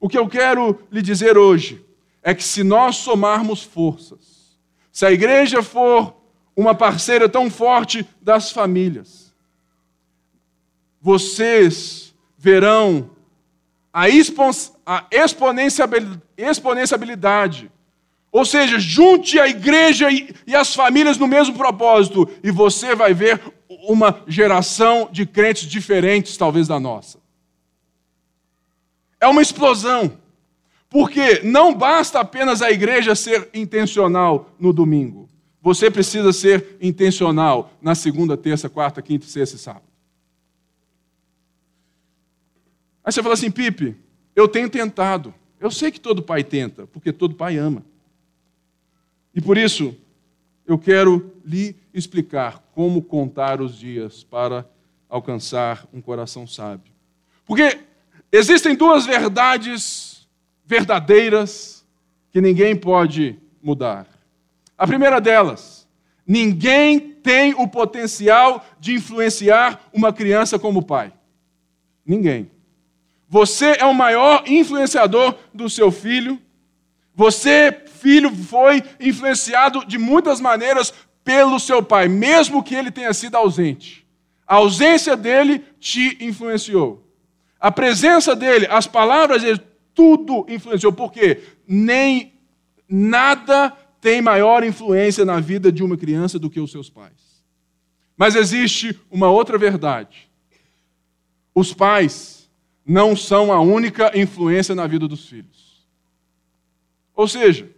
[0.00, 1.84] O que eu quero lhe dizer hoje
[2.22, 4.58] é que se nós somarmos forças,
[4.92, 6.14] se a igreja for
[6.54, 9.34] uma parceira tão forte das famílias,
[11.00, 13.10] vocês verão
[13.92, 14.06] a,
[16.36, 17.70] exponenciabilidade.
[18.32, 23.40] Ou seja, junte a igreja e as famílias no mesmo propósito, e você vai ver
[23.88, 27.18] uma geração de crentes diferentes, talvez da nossa.
[29.26, 30.16] É uma explosão.
[30.88, 35.28] Porque não basta apenas a igreja ser intencional no domingo.
[35.60, 39.82] Você precisa ser intencional na segunda, terça, quarta, quinta, sexta e sábado.
[43.02, 43.96] Aí você fala assim, Pipe,
[44.36, 45.34] eu tenho tentado.
[45.58, 47.84] Eu sei que todo pai tenta, porque todo pai ama.
[49.34, 49.92] E por isso,
[50.64, 54.64] eu quero lhe explicar como contar os dias para
[55.08, 56.92] alcançar um coração sábio.
[57.44, 57.80] Porque
[58.32, 60.26] existem duas verdades
[60.64, 61.86] verdadeiras
[62.32, 64.06] que ninguém pode mudar.
[64.76, 65.88] A primeira delas,
[66.26, 71.12] ninguém tem o potencial de influenciar uma criança como pai.
[72.04, 72.50] Ninguém.
[73.28, 76.40] Você é o maior influenciador do seu filho.
[77.14, 80.92] Você, filho, foi influenciado de muitas maneiras
[81.24, 84.06] pelo seu pai, mesmo que ele tenha sido ausente.
[84.46, 87.02] A ausência dele te influenciou.
[87.66, 89.60] A presença dele, as palavras dele,
[89.92, 90.92] tudo influenciou.
[90.92, 91.42] Por quê?
[91.66, 92.32] Nem
[92.88, 97.42] nada tem maior influência na vida de uma criança do que os seus pais.
[98.16, 100.30] Mas existe uma outra verdade.
[101.52, 102.48] Os pais
[102.86, 105.84] não são a única influência na vida dos filhos.
[107.16, 107.68] Ou seja,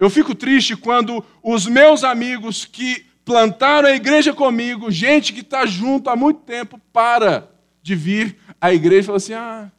[0.00, 5.66] eu fico triste quando os meus amigos que plantaram a igreja comigo, gente que está
[5.66, 9.72] junto há muito tempo, para de vir à igreja fala assim: ah,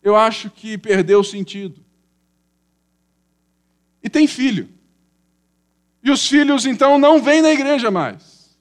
[0.00, 1.84] eu acho que perdeu o sentido.
[4.00, 4.68] E tem filho.
[6.00, 8.56] E os filhos então não vêm na igreja mais.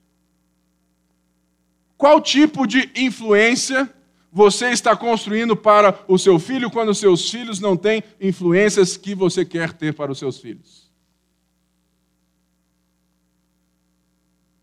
[1.96, 3.94] Qual tipo de influência
[4.32, 9.46] você está construindo para o seu filho quando seus filhos não têm influências que você
[9.46, 10.90] quer ter para os seus filhos?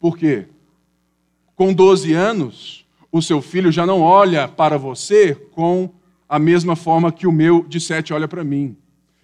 [0.01, 0.49] Por quê?
[1.55, 2.86] Com 12 anos,
[3.19, 5.91] o seu filho já não olha para você com
[6.29, 8.77] a mesma forma que o meu de 7 olha para mim.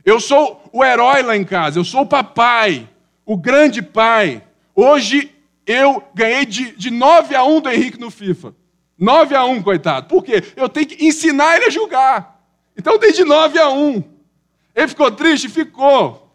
[0.05, 2.88] Eu sou o herói lá em casa, eu sou o papai,
[3.24, 4.42] o grande pai.
[4.74, 5.31] Hoje
[5.66, 8.55] eu ganhei de, de 9 a 1 do Henrique no FIFA.
[8.98, 10.07] 9 a 1, coitado.
[10.07, 10.42] Por quê?
[10.57, 12.40] Eu tenho que ensinar ele a julgar.
[12.76, 14.02] Então eu dei de 9 a 1.
[14.74, 15.48] Ele ficou triste?
[15.48, 16.32] Ficou.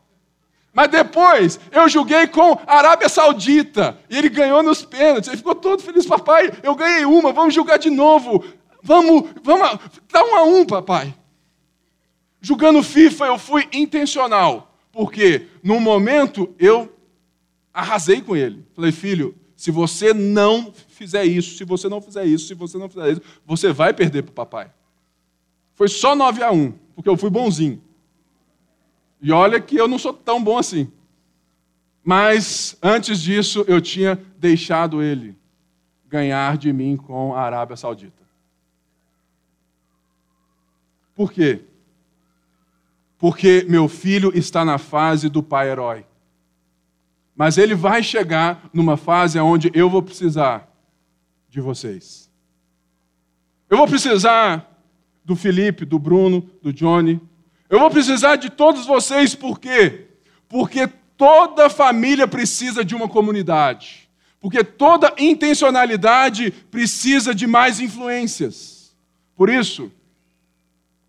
[0.78, 5.28] Mas depois eu julguei com a Arábia Saudita e ele ganhou nos pênaltis.
[5.28, 6.52] Ele ficou todo feliz, papai.
[6.62, 8.46] Eu ganhei uma, vamos julgar de novo.
[8.84, 9.80] Vamos, vamos,
[10.12, 11.16] dá um a um, papai.
[12.40, 16.96] Julgando FIFA, eu fui intencional, porque no momento eu
[17.74, 18.64] arrasei com ele.
[18.76, 22.88] Falei, filho, se você não fizer isso, se você não fizer isso, se você não
[22.88, 24.72] fizer isso, você vai perder para o papai.
[25.74, 27.82] Foi só 9 a 1, porque eu fui bonzinho.
[29.22, 30.92] E olha que eu não sou tão bom assim.
[32.04, 35.36] Mas antes disso, eu tinha deixado ele
[36.08, 38.24] ganhar de mim com a Arábia Saudita.
[41.14, 41.62] Por quê?
[43.18, 46.06] Porque meu filho está na fase do pai herói.
[47.36, 50.72] Mas ele vai chegar numa fase onde eu vou precisar
[51.50, 52.32] de vocês.
[53.70, 54.82] Eu vou precisar
[55.26, 57.20] do Felipe, do Bruno, do Johnny,
[57.70, 60.08] eu vou precisar de todos vocês, por quê?
[60.48, 64.10] Porque toda família precisa de uma comunidade.
[64.40, 68.96] Porque toda intencionalidade precisa de mais influências.
[69.36, 69.92] Por isso,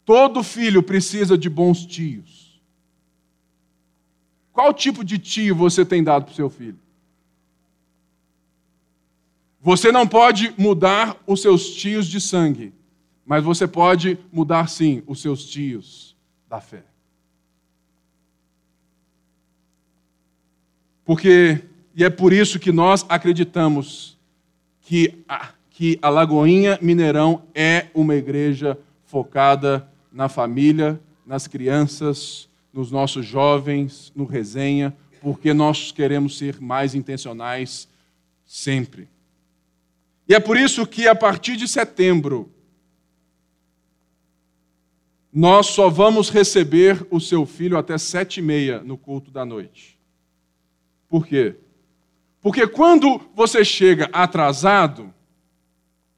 [0.05, 2.61] todo filho precisa de bons tios.
[4.53, 6.79] Qual tipo de tio você tem dado para o seu filho?
[9.61, 12.73] Você não pode mudar os seus tios de sangue,
[13.25, 16.08] mas você pode mudar sim os seus tios
[16.48, 16.82] da fé.
[21.04, 21.62] Porque,
[21.94, 24.18] e é por isso que nós acreditamos
[24.82, 32.90] que a, que a Lagoinha Mineirão é uma igreja focada na família, nas crianças, nos
[32.90, 37.88] nossos jovens, no resenha, porque nós queremos ser mais intencionais
[38.44, 39.08] sempre.
[40.28, 42.50] E é por isso que a partir de setembro,
[45.32, 49.98] nós só vamos receber o seu filho até sete e meia no culto da noite.
[51.08, 51.56] Por quê?
[52.40, 55.12] Porque quando você chega atrasado,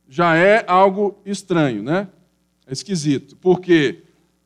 [0.09, 2.09] já é algo estranho, né?
[2.67, 3.37] É esquisito.
[3.37, 4.03] Porque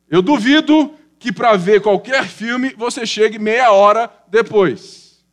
[0.09, 5.23] eu duvido que para ver qualquer filme você chegue meia hora depois.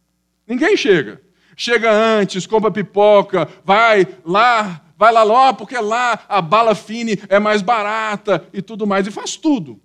[0.47, 1.21] Ninguém chega.
[1.57, 7.41] Chega antes, compra pipoca, vai lá vai lá, ó, porque lá a bala fine é
[7.41, 9.81] mais barata e tudo mais, e faz tudo.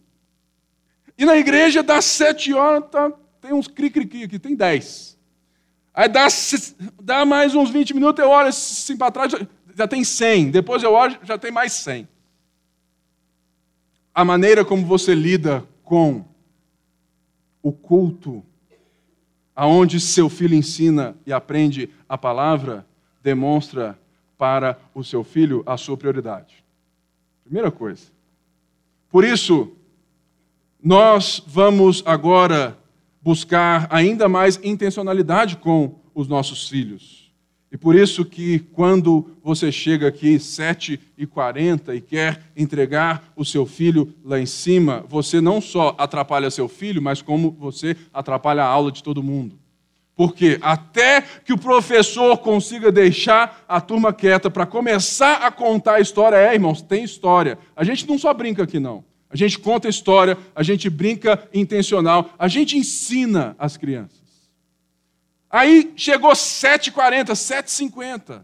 [1.17, 3.11] E na igreja, das sete horas, tá,
[3.41, 5.17] tem uns cri-cri-cri aqui, tem dez.
[5.91, 6.27] Aí dá,
[7.01, 9.39] dá mais uns 20 minutos, eu olho assim para trás, já,
[9.75, 10.51] já tem cem.
[10.51, 12.07] Depois eu olho, já tem mais cem.
[14.13, 16.23] A maneira como você lida com
[17.63, 18.45] o culto,
[19.55, 22.85] aonde seu filho ensina e aprende a palavra,
[23.23, 23.97] demonstra
[24.37, 26.63] para o seu filho a sua prioridade.
[27.43, 28.11] Primeira coisa.
[29.09, 29.71] Por isso,
[30.81, 32.77] nós vamos agora
[33.21, 37.27] buscar ainda mais intencionalidade com os nossos filhos.
[37.71, 44.13] E por isso que quando você chega aqui 7h40 e quer entregar o seu filho
[44.23, 48.91] lá em cima, você não só atrapalha seu filho, mas como você atrapalha a aula
[48.91, 49.59] de todo mundo.
[50.17, 55.99] Porque até que o professor consiga deixar a turma quieta para começar a contar a
[55.99, 57.59] história, é, irmãos, tem história.
[57.75, 59.05] A gente não só brinca aqui, não.
[59.29, 64.17] A gente conta história, a gente brinca intencional, a gente ensina as crianças.
[65.51, 68.43] Aí chegou 7h40, 7h50.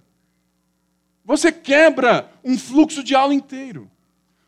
[1.26, 3.90] Você quebra um fluxo de aula inteiro.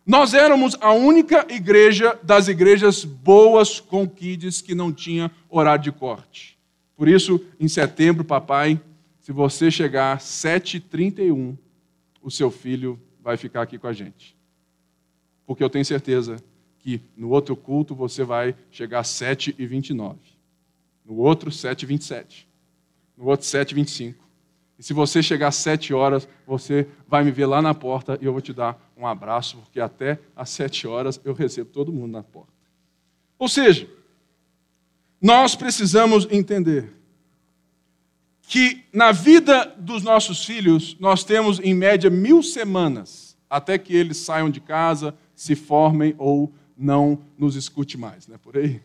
[0.05, 5.91] Nós éramos a única igreja das igrejas boas com kids que não tinha horário de
[5.91, 6.54] corte.
[6.95, 8.79] Por isso, em setembro, papai,
[9.19, 11.57] se você chegar 7h31,
[12.21, 14.35] o seu filho vai ficar aqui com a gente.
[15.45, 16.37] Porque eu tenho certeza
[16.79, 20.15] que no outro culto você vai chegar 7h29.
[21.05, 22.45] No outro, 7h27
[23.17, 24.15] no outro 7h25.
[24.77, 28.25] E se você chegar às 7 horas, você vai me ver lá na porta e
[28.25, 32.11] eu vou te dar um abraço, porque até às 7 horas eu recebo todo mundo
[32.11, 32.51] na porta.
[33.39, 33.87] Ou seja,
[35.25, 36.93] nós precisamos entender
[38.43, 44.17] que na vida dos nossos filhos nós temos em média mil semanas até que eles
[44.17, 48.37] saiam de casa, se formem ou não nos escute mais, né?
[48.37, 48.83] Por aí.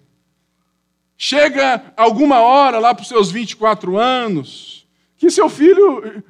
[1.14, 4.88] Chega alguma hora lá para os seus 24 anos,
[5.18, 6.24] que seu filho,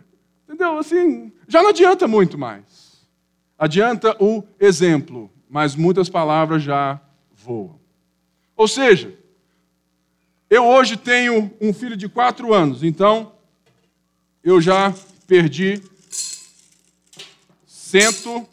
[0.45, 0.77] entendeu?
[0.77, 3.07] Assim, já não adianta muito mais.
[3.57, 7.01] Adianta o exemplo, mas muitas palavras já
[7.33, 7.79] voam.
[8.57, 9.20] Ou seja,
[10.51, 13.33] eu hoje tenho um filho de quatro anos, então
[14.43, 14.93] eu já
[15.27, 15.81] perdi
[17.65, 18.49] cento,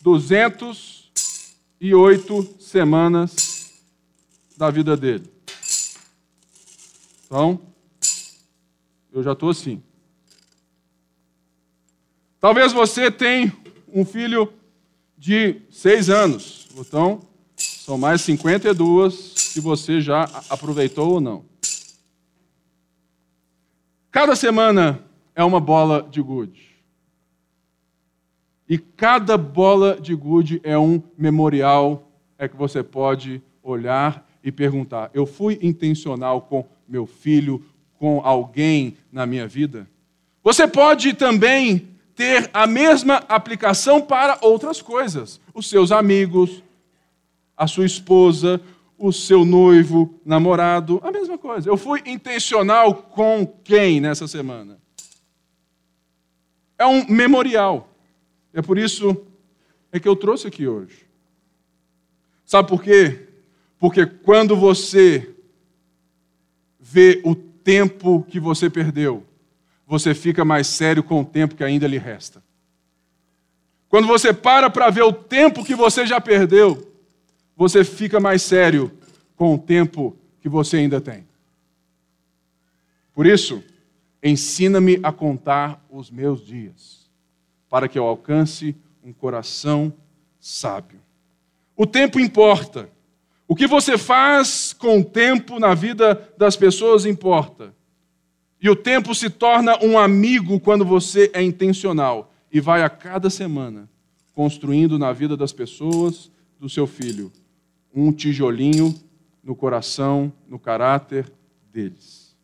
[0.00, 1.12] duzentos
[1.80, 3.80] e oito semanas
[4.56, 5.30] da vida dele.
[7.24, 7.60] Então,
[9.12, 9.80] eu já estou assim.
[12.40, 13.56] Talvez você tenha
[13.92, 14.52] um filho
[15.16, 16.68] de seis anos.
[16.76, 17.20] Então,
[17.84, 21.44] são mais 52 que você já aproveitou ou não.
[24.10, 25.02] Cada semana
[25.34, 26.70] é uma bola de gude.
[28.68, 32.06] E cada bola de gude é um memorial
[32.38, 37.64] é que você pode olhar e perguntar: eu fui intencional com meu filho,
[37.98, 39.88] com alguém na minha vida?
[40.42, 45.40] Você pode também ter a mesma aplicação para outras coisas.
[45.54, 46.62] Os seus amigos,
[47.60, 48.58] a sua esposa,
[48.96, 51.68] o seu noivo, namorado, a mesma coisa.
[51.68, 54.80] Eu fui intencional com quem nessa semana?
[56.78, 57.92] É um memorial.
[58.54, 59.14] É por isso
[59.92, 61.04] é que eu trouxe aqui hoje.
[62.46, 63.28] Sabe por quê?
[63.78, 65.34] Porque quando você
[66.78, 69.22] vê o tempo que você perdeu,
[69.86, 72.42] você fica mais sério com o tempo que ainda lhe resta.
[73.86, 76.89] Quando você para para ver o tempo que você já perdeu,
[77.60, 78.90] você fica mais sério
[79.36, 81.26] com o tempo que você ainda tem.
[83.12, 83.62] Por isso,
[84.22, 87.10] ensina-me a contar os meus dias,
[87.68, 89.92] para que eu alcance um coração
[90.40, 90.98] sábio.
[91.76, 92.88] O tempo importa.
[93.46, 97.74] O que você faz com o tempo na vida das pessoas importa.
[98.58, 103.28] E o tempo se torna um amigo quando você é intencional e vai a cada
[103.28, 103.86] semana
[104.32, 107.30] construindo na vida das pessoas, do seu filho,
[107.94, 108.94] um tijolinho
[109.42, 111.30] no coração, no caráter
[111.72, 112.36] deles.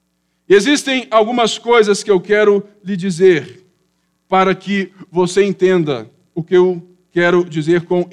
[0.49, 3.65] Existem algumas coisas que eu quero lhe dizer
[4.29, 8.09] para que você entenda o que eu quero dizer com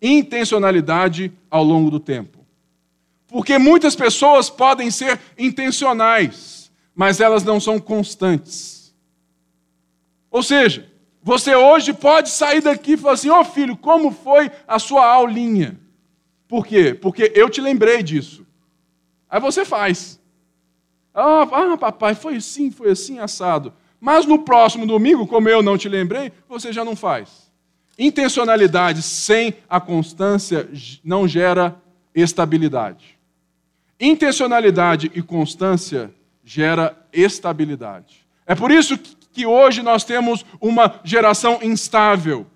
[0.00, 2.38] intencionalidade ao longo do tempo.
[3.26, 8.94] Porque muitas pessoas podem ser intencionais, mas elas não são constantes.
[10.30, 10.90] Ou seja,
[11.22, 15.06] você hoje pode sair daqui e falar assim: Ô oh, filho, como foi a sua
[15.06, 15.78] aulinha?
[16.48, 16.94] Por quê?
[16.94, 18.46] Porque eu te lembrei disso.
[19.28, 20.18] Aí você faz.
[21.14, 23.72] Ah, ah, papai, foi assim, foi assim, assado.
[24.00, 27.50] Mas no próximo domingo, como eu não te lembrei, você já não faz.
[27.98, 30.68] Intencionalidade sem a constância
[31.04, 31.76] não gera
[32.14, 33.18] estabilidade.
[34.00, 38.26] Intencionalidade e constância gera estabilidade.
[38.46, 42.46] É por isso que hoje nós temos uma geração instável.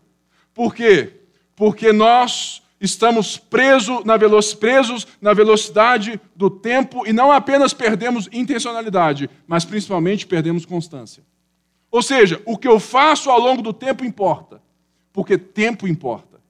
[0.55, 1.21] Por quê?
[1.57, 4.19] Porque nós estamos preso na
[4.59, 11.23] presos na velocidade do tempo e não apenas perdemos intencionalidade, mas principalmente perdemos constância.
[11.93, 14.61] Ou seja, o que eu faço ao longo do tempo importa,
[15.13, 16.41] porque tempo importa.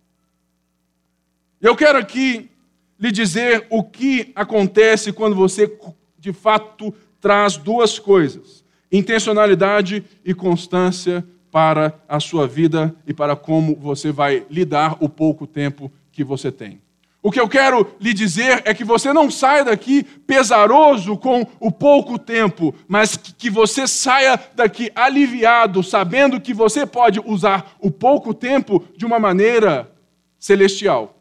[1.60, 2.50] Eu quero aqui
[2.98, 5.78] lhe dizer o que acontece quando você
[6.18, 13.76] de fato traz duas coisas: intencionalidade e constância para a sua vida e para como
[13.76, 16.80] você vai lidar o pouco tempo que você tem.
[17.22, 21.70] O que eu quero lhe dizer é que você não saia daqui pesaroso com o
[21.70, 28.34] pouco tempo, mas que você saia daqui aliviado, sabendo que você pode usar o pouco
[28.34, 29.88] tempo de uma maneira
[30.36, 31.16] celestial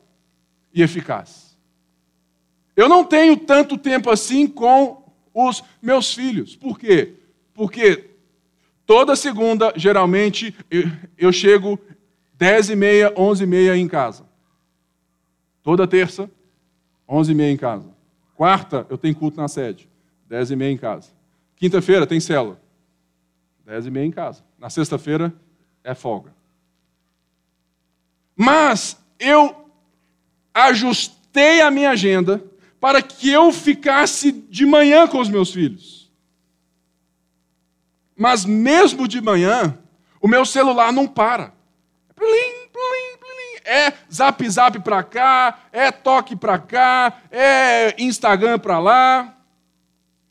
[0.73, 1.55] e eficaz.
[2.75, 6.55] Eu não tenho tanto tempo assim com os meus filhos.
[6.55, 7.13] Por quê?
[7.53, 8.09] Porque
[8.87, 10.55] toda segunda, geralmente,
[11.15, 11.79] eu, chego
[12.33, 14.30] dez e meia, onze e meia em casa.
[15.63, 16.29] Toda terça,
[17.07, 17.89] 11 e meia em casa.
[18.35, 19.87] Quarta, eu tenho culto na sede,
[20.27, 21.09] 10 e meia em casa.
[21.55, 22.59] Quinta-feira tem célula,
[23.65, 24.43] 10 e meia em casa.
[24.57, 25.33] Na sexta-feira
[25.83, 26.33] é folga.
[28.35, 29.69] Mas eu
[30.53, 32.43] ajustei a minha agenda
[32.79, 36.11] para que eu ficasse de manhã com os meus filhos.
[38.17, 39.77] Mas mesmo de manhã,
[40.19, 41.53] o meu celular não para.
[42.15, 42.60] Plim,
[43.71, 49.37] é zap zap para cá, é toque para cá, é Instagram para lá.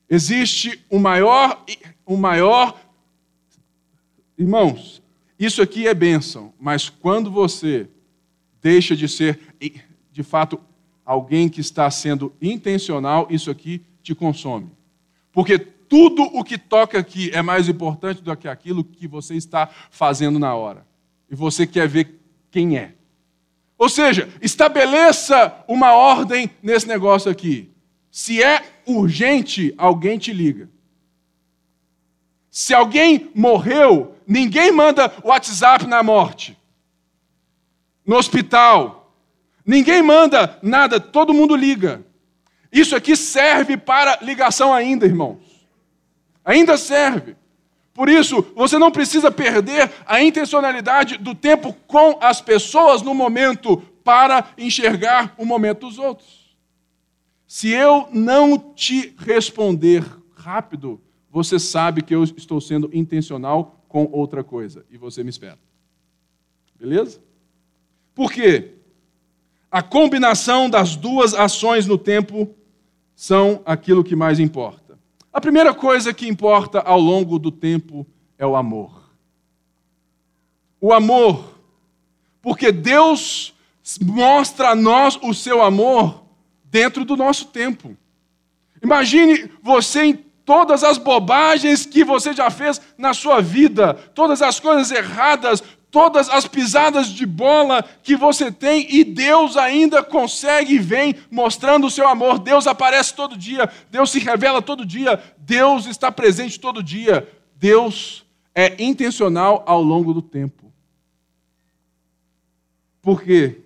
[0.09, 1.65] Existe o maior,
[2.05, 2.79] o maior.
[4.37, 5.03] Irmãos,
[5.39, 7.89] isso aqui é bênção, mas quando você
[8.61, 9.41] deixa de ser,
[10.13, 10.61] de fato,
[11.03, 14.71] alguém que está sendo intencional, isso aqui te consome.
[15.33, 19.67] Porque tudo o que toca aqui é mais importante do que aquilo que você está
[19.91, 20.87] fazendo na hora.
[21.31, 22.21] E você quer ver
[22.51, 23.00] quem é.
[23.81, 27.71] Ou seja, estabeleça uma ordem nesse negócio aqui.
[28.11, 30.69] Se é urgente, alguém te liga.
[32.51, 36.59] Se alguém morreu, ninguém manda WhatsApp na morte.
[38.05, 39.15] No hospital,
[39.65, 42.05] ninguém manda nada, todo mundo liga.
[42.71, 45.67] Isso aqui serve para ligação ainda, irmãos.
[46.45, 47.35] Ainda serve.
[47.93, 53.79] Por isso, você não precisa perder a intencionalidade do tempo com as pessoas no momento
[54.05, 56.57] para enxergar o momento dos outros.
[57.47, 60.05] Se eu não te responder
[60.37, 65.59] rápido, você sabe que eu estou sendo intencional com outra coisa e você me espera.
[66.79, 67.21] Beleza?
[68.15, 68.75] Por quê?
[69.71, 72.55] A combinação das duas ações no tempo
[73.15, 74.90] são aquilo que mais importa.
[75.33, 78.07] A primeira coisa que importa ao longo do tempo
[78.37, 79.11] é o amor.
[80.81, 81.61] O amor,
[82.43, 83.55] porque Deus
[84.01, 86.25] mostra a nós o seu amor
[86.65, 87.97] dentro do nosso tempo.
[88.83, 90.15] Imagine você em
[90.45, 96.29] todas as bobagens que você já fez na sua vida, todas as coisas erradas, todas
[96.29, 101.91] as pisadas de bola que você tem e Deus ainda consegue e vem mostrando o
[101.91, 102.39] seu amor.
[102.39, 107.29] Deus aparece todo dia, Deus se revela todo dia, Deus está presente todo dia.
[107.57, 108.25] Deus
[108.55, 110.73] é intencional ao longo do tempo.
[113.03, 113.61] Por quê?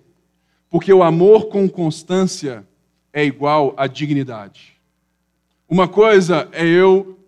[0.70, 2.66] Porque o amor com constância
[3.12, 4.74] é igual à dignidade.
[5.68, 7.18] Uma coisa é eu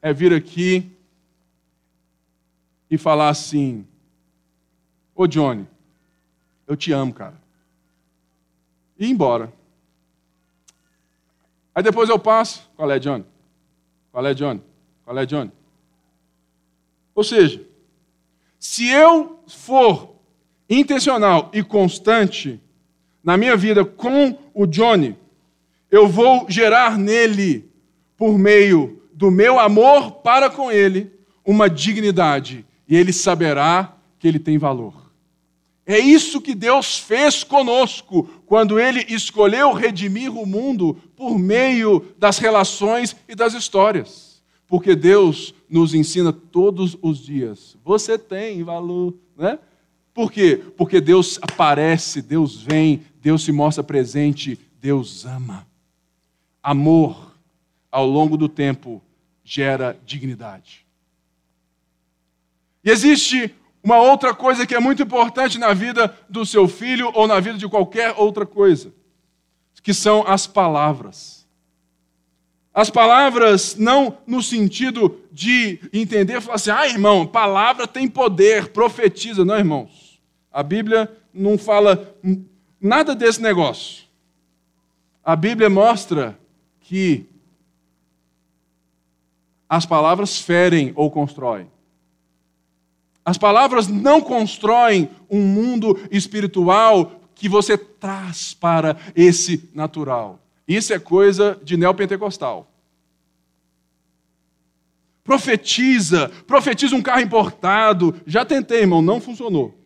[0.00, 0.97] é vir aqui
[2.90, 3.86] e falar assim:
[5.14, 5.66] Ô Johnny,
[6.66, 7.40] eu te amo, cara.
[8.98, 9.52] E ir embora.
[11.74, 13.24] Aí depois eu passo: Qual é, Johnny?
[14.10, 14.62] Qual é, Johnny?
[15.04, 15.52] Qual é, Johnny?
[17.14, 17.64] Ou seja,
[18.58, 20.14] se eu for
[20.68, 22.60] intencional e constante
[23.22, 25.16] na minha vida com o Johnny,
[25.90, 27.68] eu vou gerar nele,
[28.16, 31.12] por meio do meu amor para com ele,
[31.44, 35.08] uma dignidade e ele saberá que ele tem valor.
[35.84, 42.38] É isso que Deus fez conosco quando ele escolheu redimir o mundo por meio das
[42.38, 44.42] relações e das histórias.
[44.66, 47.76] Porque Deus nos ensina todos os dias.
[47.82, 49.58] Você tem valor, né?
[50.12, 50.62] Por quê?
[50.76, 55.66] Porque Deus aparece, Deus vem, Deus se mostra presente, Deus ama.
[56.62, 57.34] Amor,
[57.90, 59.00] ao longo do tempo,
[59.42, 60.87] gera dignidade.
[62.88, 67.26] E existe uma outra coisa que é muito importante na vida do seu filho ou
[67.26, 68.94] na vida de qualquer outra coisa,
[69.82, 71.46] que são as palavras.
[72.72, 79.44] As palavras não no sentido de entender, falar assim, ah, irmão, palavra tem poder, profetiza.
[79.44, 80.18] Não, irmãos.
[80.50, 82.16] A Bíblia não fala
[82.80, 84.04] nada desse negócio.
[85.22, 86.38] A Bíblia mostra
[86.80, 87.26] que
[89.68, 91.70] as palavras ferem ou constroem.
[93.28, 100.40] As palavras não constroem um mundo espiritual que você traz para esse natural.
[100.66, 102.72] Isso é coisa de neopentecostal.
[105.22, 108.18] Profetiza, profetiza um carro importado.
[108.26, 109.78] Já tentei, irmão, não funcionou.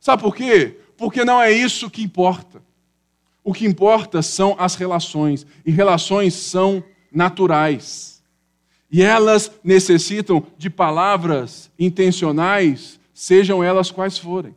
[0.00, 0.80] Sabe por quê?
[0.96, 2.62] Porque não é isso que importa.
[3.44, 8.15] O que importa são as relações, e relações são naturais.
[8.90, 14.54] E elas necessitam de palavras intencionais, sejam elas quais forem.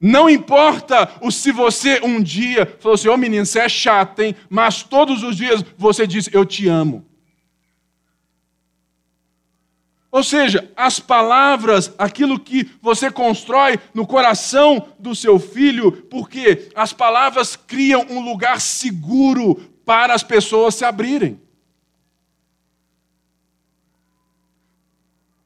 [0.00, 4.20] Não importa o se você um dia falou assim, ô oh, menino, você é chato,
[4.20, 4.34] hein?
[4.48, 7.04] Mas todos os dias você diz, eu te amo.
[10.12, 16.92] Ou seja, as palavras, aquilo que você constrói no coração do seu filho, porque as
[16.92, 19.54] palavras criam um lugar seguro
[19.84, 21.40] para as pessoas se abrirem.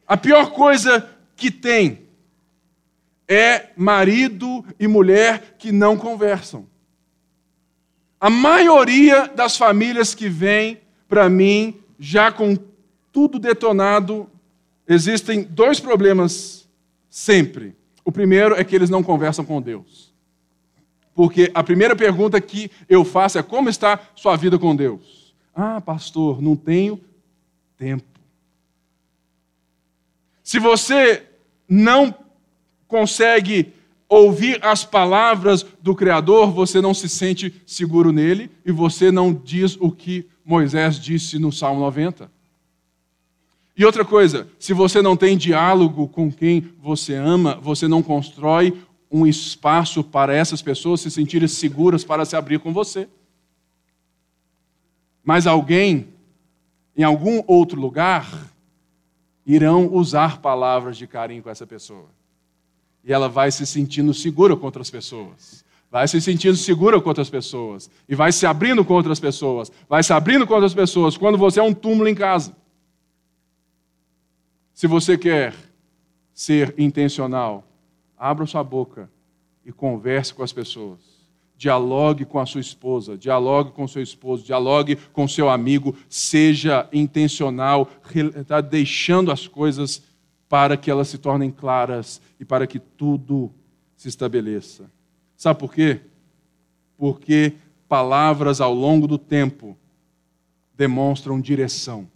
[0.06, 2.04] A pior coisa que tem
[3.26, 6.66] é marido e mulher que não conversam.
[8.20, 12.56] A maioria das famílias que vem para mim, já com
[13.12, 14.28] tudo detonado,
[14.86, 16.68] existem dois problemas
[17.08, 17.76] sempre.
[18.04, 20.12] O primeiro é que eles não conversam com Deus.
[21.14, 25.34] Porque a primeira pergunta que eu faço é: como está sua vida com Deus?
[25.54, 27.00] Ah, pastor, não tenho
[27.76, 28.13] tempo.
[30.44, 31.22] Se você
[31.66, 32.14] não
[32.86, 33.72] consegue
[34.06, 39.76] ouvir as palavras do Criador, você não se sente seguro nele e você não diz
[39.80, 42.30] o que Moisés disse no Salmo 90.
[43.76, 48.78] E outra coisa, se você não tem diálogo com quem você ama, você não constrói
[49.10, 53.08] um espaço para essas pessoas se sentirem seguras para se abrir com você.
[55.24, 56.08] Mas alguém,
[56.94, 58.53] em algum outro lugar,
[59.46, 62.08] irão usar palavras de carinho com essa pessoa.
[63.04, 65.64] E ela vai se sentindo segura com outras pessoas.
[65.90, 67.90] Vai se sentindo segura com outras pessoas.
[68.08, 69.70] E vai se abrindo com outras pessoas.
[69.88, 72.56] Vai se abrindo com outras pessoas quando você é um túmulo em casa.
[74.72, 75.54] Se você quer
[76.32, 77.62] ser intencional,
[78.18, 79.08] abra sua boca
[79.64, 81.13] e converse com as pessoas.
[81.56, 87.88] Dialogue com a sua esposa, dialogue com seu esposo, dialogue com seu amigo, seja intencional,
[88.36, 90.02] está deixando as coisas
[90.48, 93.52] para que elas se tornem claras e para que tudo
[93.96, 94.90] se estabeleça.
[95.36, 96.00] Sabe por quê?
[96.96, 97.54] Porque
[97.88, 99.76] palavras ao longo do tempo
[100.76, 102.08] demonstram direção.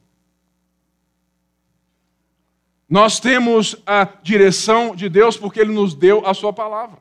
[2.88, 6.98] Nós temos a direção de Deus porque Ele nos deu a Sua palavra.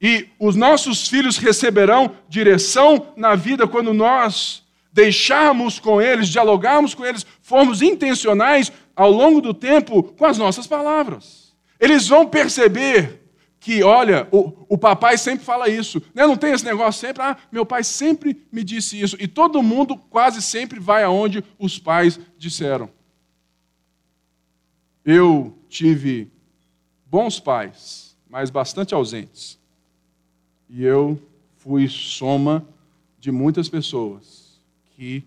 [0.00, 7.04] E os nossos filhos receberão direção na vida quando nós deixarmos com eles, dialogarmos com
[7.04, 11.54] eles, formos intencionais ao longo do tempo com as nossas palavras.
[11.78, 13.20] Eles vão perceber
[13.60, 16.02] que, olha, o, o papai sempre fala isso.
[16.14, 16.26] Né?
[16.26, 19.16] Não tem esse negócio sempre, ah, meu pai sempre me disse isso.
[19.20, 22.90] E todo mundo quase sempre vai aonde os pais disseram.
[25.04, 26.32] Eu tive
[27.04, 29.59] bons pais, mas bastante ausentes.
[30.72, 31.20] E eu
[31.56, 32.64] fui soma
[33.18, 34.60] de muitas pessoas
[34.92, 35.24] que,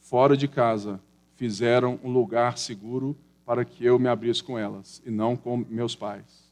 [0.00, 0.98] fora de casa,
[1.36, 5.94] fizeram um lugar seguro para que eu me abrisse com elas e não com meus
[5.94, 6.50] pais.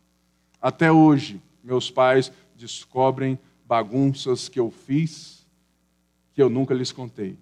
[0.61, 5.47] Até hoje, meus pais descobrem bagunças que eu fiz
[6.35, 7.37] que eu nunca lhes contei,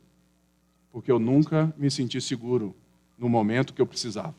[0.93, 2.75] porque eu nunca me senti seguro
[3.19, 4.35] no momento que eu precisava.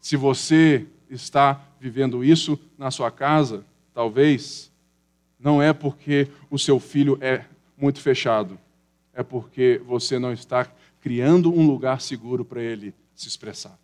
[0.00, 4.70] Se você está vivendo isso na sua casa, talvez
[5.44, 7.44] não é porque o seu filho é
[7.76, 8.58] muito fechado,
[9.12, 10.66] é porque você não está
[11.02, 13.78] criando um lugar seguro para ele se expressar.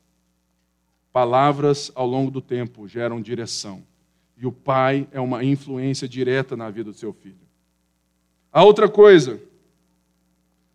[1.13, 3.83] Palavras ao longo do tempo geram direção,
[4.39, 7.37] e o pai é uma influência direta na vida do seu filho.
[8.51, 9.39] A outra coisa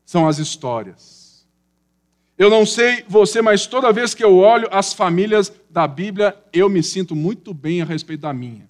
[0.06, 1.48] são as histórias.
[2.38, 6.70] Eu não sei você, mas toda vez que eu olho as famílias da Bíblia, eu
[6.70, 8.70] me sinto muito bem a respeito da minha.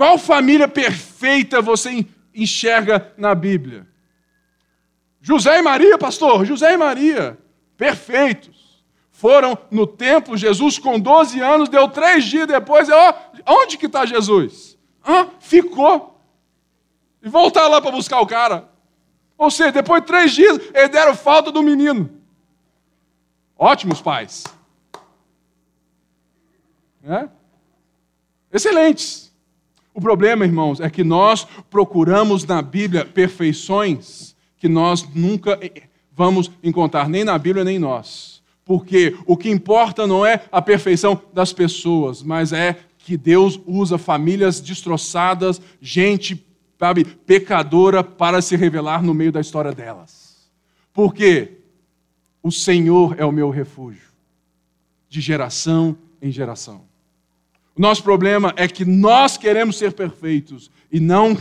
[0.00, 3.86] Qual família perfeita você enxerga na Bíblia?
[5.20, 7.38] José e Maria, pastor, José e Maria,
[7.76, 8.82] perfeitos.
[9.10, 13.14] Foram no templo, Jesus com 12 anos, deu três dias depois, ó,
[13.46, 14.78] onde que está Jesus?
[15.04, 16.18] Ah, ficou.
[17.22, 18.70] E voltar lá para buscar o cara.
[19.36, 22.22] Ou seja, depois de três dias, eles deram falta do menino.
[23.54, 24.44] Ótimos pais.
[27.04, 27.28] É?
[28.50, 29.29] Excelentes.
[29.92, 35.58] O problema, irmãos, é que nós procuramos na Bíblia perfeições que nós nunca
[36.12, 38.42] vamos encontrar, nem na Bíblia, nem nós.
[38.64, 43.96] Porque o que importa não é a perfeição das pessoas, mas é que Deus usa
[43.96, 46.46] famílias destroçadas, gente,
[46.78, 50.50] sabe, pecadora, para se revelar no meio da história delas.
[50.92, 51.52] Porque
[52.42, 54.08] o Senhor é o meu refúgio,
[55.08, 56.89] de geração em geração.
[57.80, 61.34] Nosso problema é que nós queremos ser perfeitos e não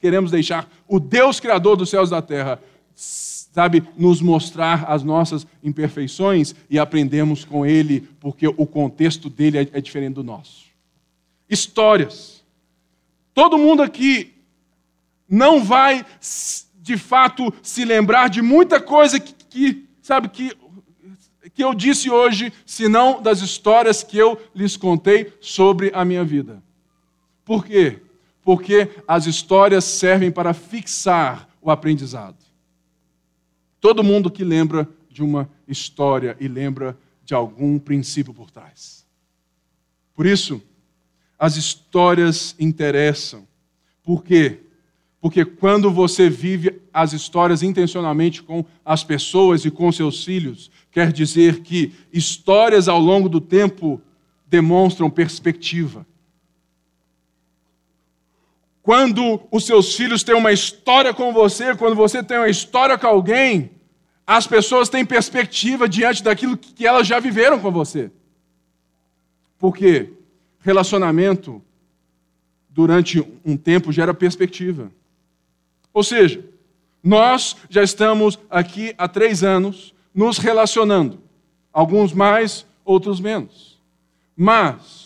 [0.00, 2.60] queremos deixar o Deus Criador dos céus e da terra,
[2.96, 9.68] sabe, nos mostrar as nossas imperfeições e aprendemos com Ele, porque o contexto dele é,
[9.72, 10.64] é diferente do nosso.
[11.48, 12.44] Histórias.
[13.32, 14.34] Todo mundo aqui
[15.28, 16.04] não vai,
[16.74, 20.50] de fato, se lembrar de muita coisa que, que sabe, que
[21.54, 26.62] que eu disse hoje, senão das histórias que eu lhes contei sobre a minha vida.
[27.44, 28.02] Por quê?
[28.42, 32.36] Porque as histórias servem para fixar o aprendizado.
[33.80, 39.06] Todo mundo que lembra de uma história e lembra de algum princípio por trás.
[40.14, 40.60] Por isso,
[41.38, 43.46] as histórias interessam.
[44.02, 44.60] Por quê?
[45.20, 51.12] Porque quando você vive as histórias intencionalmente com as pessoas e com seus filhos, quer
[51.12, 54.00] dizer que histórias ao longo do tempo
[54.46, 56.06] demonstram perspectiva.
[58.80, 63.08] Quando os seus filhos têm uma história com você, quando você tem uma história com
[63.08, 63.72] alguém,
[64.24, 68.08] as pessoas têm perspectiva diante daquilo que elas já viveram com você.
[69.58, 70.12] Porque
[70.60, 71.60] relacionamento
[72.70, 74.92] durante um tempo gera perspectiva.
[75.92, 76.44] Ou seja,
[77.02, 81.20] nós já estamos aqui há três anos nos relacionando,
[81.72, 83.82] alguns mais, outros menos.
[84.36, 85.04] Mas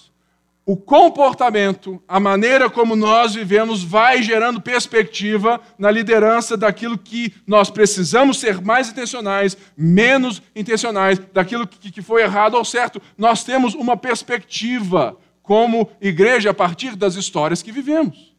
[0.68, 7.70] o comportamento, a maneira como nós vivemos, vai gerando perspectiva na liderança daquilo que nós
[7.70, 13.00] precisamos ser mais intencionais, menos intencionais, daquilo que foi errado ou certo.
[13.16, 18.36] Nós temos uma perspectiva como igreja a partir das histórias que vivemos.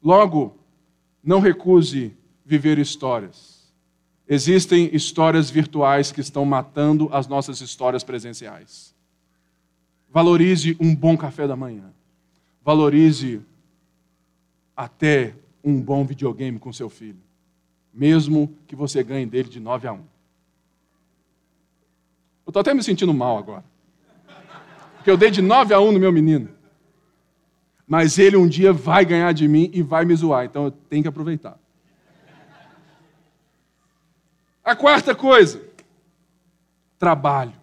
[0.00, 0.56] Logo,
[1.20, 2.16] não recuse
[2.46, 3.49] viver histórias.
[4.30, 8.94] Existem histórias virtuais que estão matando as nossas histórias presenciais.
[10.08, 11.92] Valorize um bom café da manhã.
[12.64, 13.42] Valorize
[14.76, 17.20] até um bom videogame com seu filho,
[17.92, 19.96] mesmo que você ganhe dele de 9 a 1.
[19.96, 20.02] Eu
[22.50, 23.64] estou até me sentindo mal agora.
[24.94, 26.60] Porque eu dei de 9 a 1 no meu menino
[27.90, 31.02] mas ele um dia vai ganhar de mim e vai me zoar, então eu tenho
[31.02, 31.58] que aproveitar.
[34.70, 35.60] A quarta coisa,
[36.96, 37.54] trabalho.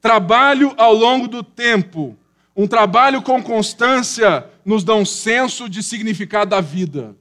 [0.00, 2.16] Trabalho ao longo do tempo.
[2.56, 7.14] Um trabalho com constância nos dá um senso de significado da vida.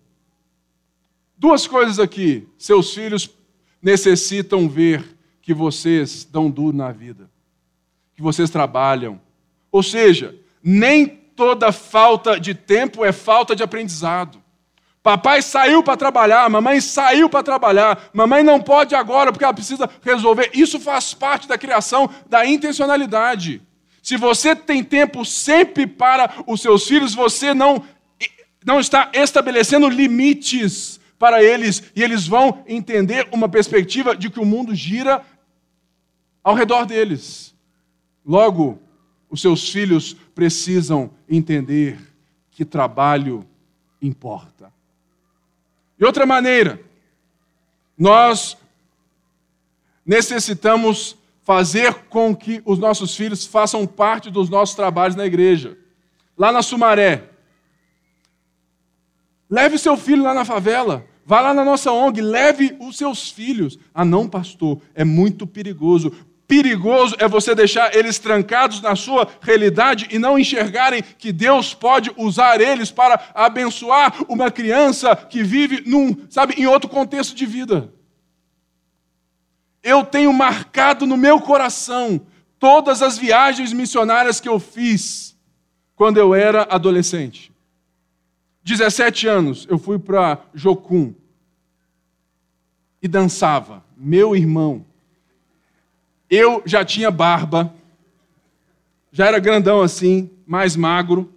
[1.38, 2.48] Duas coisas aqui.
[2.58, 3.30] Seus filhos
[3.82, 7.30] necessitam ver que vocês dão duro na vida,
[8.16, 9.20] que vocês trabalham.
[9.70, 14.42] Ou seja, nem toda falta de tempo é falta de aprendizado.
[15.04, 19.90] Papai saiu para trabalhar, mamãe saiu para trabalhar, mamãe não pode agora porque ela precisa
[20.02, 20.50] resolver.
[20.54, 23.62] Isso faz parte da criação da intencionalidade.
[24.02, 27.84] Se você tem tempo sempre para os seus filhos, você não,
[28.66, 34.46] não está estabelecendo limites para eles e eles vão entender uma perspectiva de que o
[34.46, 35.22] mundo gira
[36.42, 37.54] ao redor deles.
[38.26, 38.82] Logo,
[39.30, 42.00] os seus filhos precisam entender
[42.52, 43.46] que trabalho
[44.02, 44.73] importa.
[46.00, 46.82] E outra maneira,
[47.98, 48.58] nós
[50.06, 55.78] necessitamos fazer com que os nossos filhos façam parte dos nossos trabalhos na igreja.
[56.38, 57.30] Lá na Sumaré,
[59.50, 61.06] leve seu filho lá na favela.
[61.26, 63.80] Vá lá na nossa ONG, leve os seus filhos.
[63.94, 66.12] Ah, não, pastor, é muito perigoso
[66.54, 72.12] perigoso é você deixar eles trancados na sua realidade e não enxergarem que Deus pode
[72.16, 77.92] usar eles para abençoar uma criança que vive num, sabe, em outro contexto de vida.
[79.82, 82.22] Eu tenho marcado no meu coração
[82.60, 85.36] todas as viagens missionárias que eu fiz
[85.96, 87.52] quando eu era adolescente.
[88.64, 91.16] 17 anos, eu fui para Jocum
[93.02, 93.84] e dançava.
[93.98, 94.86] Meu irmão,
[96.30, 97.74] eu já tinha barba,
[99.12, 101.32] já era grandão assim, mais magro,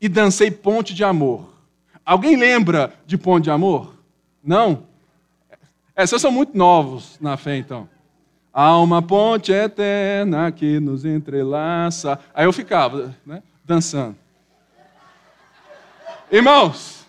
[0.00, 1.48] e dancei Ponte de Amor.
[2.04, 3.94] Alguém lembra de Ponte de Amor?
[4.42, 4.84] Não?
[5.94, 7.88] É, vocês são muito novos na fé, então.
[8.52, 12.18] Há uma ponte eterna que nos entrelaça.
[12.32, 14.16] Aí eu ficava, né, dançando.
[16.30, 17.06] Irmãos,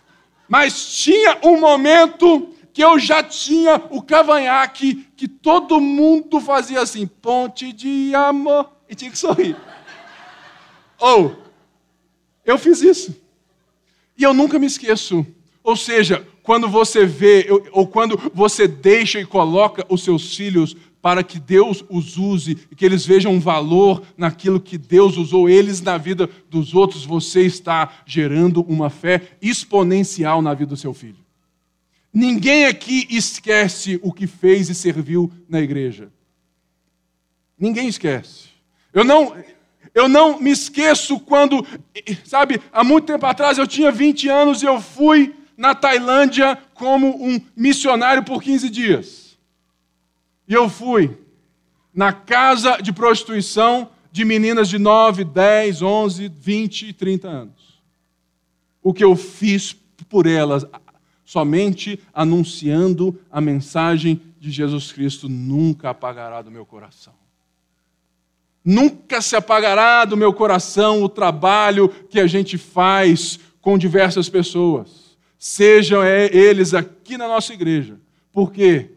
[0.48, 7.08] mas tinha um momento que eu já tinha o cavanhaque que todo mundo fazia assim,
[7.08, 9.58] ponte de amor, e tinha que sorrir.
[11.00, 11.50] Ou, oh,
[12.46, 13.20] eu fiz isso.
[14.16, 15.26] E eu nunca me esqueço.
[15.64, 21.24] Ou seja, quando você vê, ou quando você deixa e coloca os seus filhos para
[21.24, 25.98] que Deus os use e que eles vejam valor naquilo que Deus usou eles na
[25.98, 31.27] vida dos outros, você está gerando uma fé exponencial na vida do seu filho.
[32.18, 36.12] Ninguém aqui esquece o que fez e serviu na igreja.
[37.60, 38.48] Ninguém esquece.
[38.92, 39.38] Eu não,
[39.94, 41.64] eu não me esqueço quando,
[42.26, 47.24] sabe, há muito tempo atrás eu tinha 20 anos e eu fui na Tailândia como
[47.24, 49.38] um missionário por 15 dias.
[50.48, 51.16] E eu fui
[51.94, 57.80] na casa de prostituição de meninas de 9, 10, 11, 20 e 30 anos.
[58.82, 59.74] O que eu fiz
[60.10, 60.66] por elas,
[61.28, 67.14] somente anunciando a mensagem de Jesus Cristo, nunca apagará do meu coração.
[68.64, 75.18] Nunca se apagará do meu coração o trabalho que a gente faz com diversas pessoas,
[75.38, 78.00] sejam eles aqui na nossa igreja.
[78.32, 78.92] Por quê?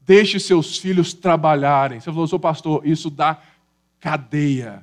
[0.00, 2.00] Deixe seus filhos trabalharem.
[2.00, 3.42] Você falou, sou pastor, isso dá
[4.00, 4.82] cadeia.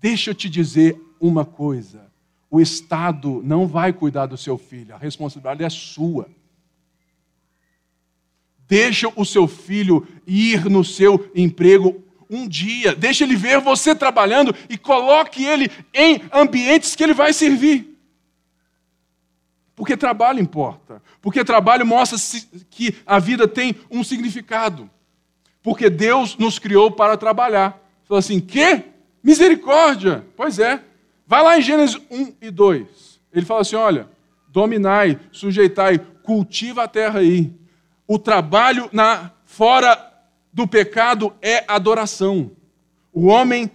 [0.00, 2.10] Deixa eu te dizer uma coisa:
[2.52, 6.28] o Estado não vai cuidar do seu filho, a responsabilidade é sua.
[8.68, 14.54] Deixa o seu filho ir no seu emprego um dia, deixa ele ver você trabalhando
[14.68, 17.98] e coloque ele em ambientes que ele vai servir.
[19.74, 21.02] Porque trabalho importa.
[21.22, 22.18] Porque trabalho mostra
[22.68, 24.90] que a vida tem um significado.
[25.62, 27.82] Porque Deus nos criou para trabalhar.
[28.04, 28.84] Fala assim, que?
[29.22, 30.26] Misericórdia!
[30.36, 30.91] Pois é.
[31.32, 33.18] Vai lá em Gênesis 1 e 2.
[33.32, 34.06] Ele fala assim: olha,
[34.48, 37.50] dominai, sujeitai, cultiva a terra aí.
[38.06, 40.12] O trabalho na fora
[40.52, 42.50] do pecado é adoração.
[43.10, 43.70] O homem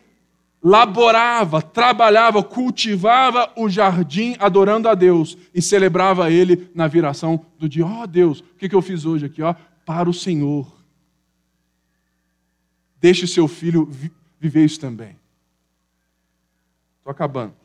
[0.61, 7.87] laborava, trabalhava, cultivava o jardim adorando a Deus e celebrava ele na viração do dia.
[7.87, 9.41] Ó oh, Deus, o que, eu fiz hoje aqui?
[9.41, 10.71] Ó, para o Senhor.
[13.01, 15.16] Deixe seu filho vi viver isso também.
[17.07, 17.55] Estou acabando.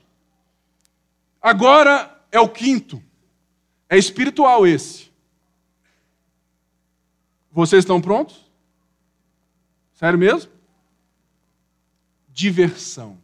[1.41, 3.03] Agora é o quinto.
[3.89, 5.11] É espiritual esse.
[7.51, 8.49] Vocês estão prontos?
[9.95, 10.49] Sério mesmo?
[12.33, 13.19] diversão.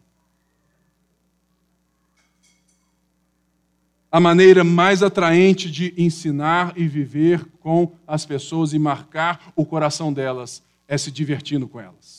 [4.10, 10.12] A maneira mais atraente de ensinar e viver com as pessoas e marcar o coração
[10.12, 12.17] delas é se divertindo com elas.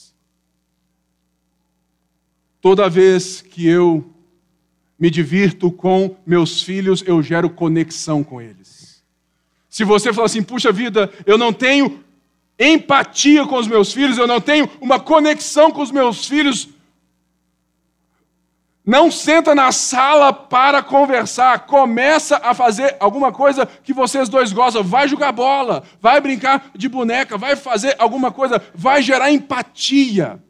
[2.62, 4.14] Toda vez que eu
[5.00, 9.02] me divirto com meus filhos, eu gero conexão com eles.
[9.70, 12.04] Se você falar assim, puxa vida, eu não tenho
[12.60, 16.68] empatia com os meus filhos, eu não tenho uma conexão com os meus filhos,
[18.86, 24.84] não senta na sala para conversar, começa a fazer alguma coisa que vocês dois gostam,
[24.84, 30.44] vai jogar bola, vai brincar de boneca, vai fazer alguma coisa, vai gerar empatia.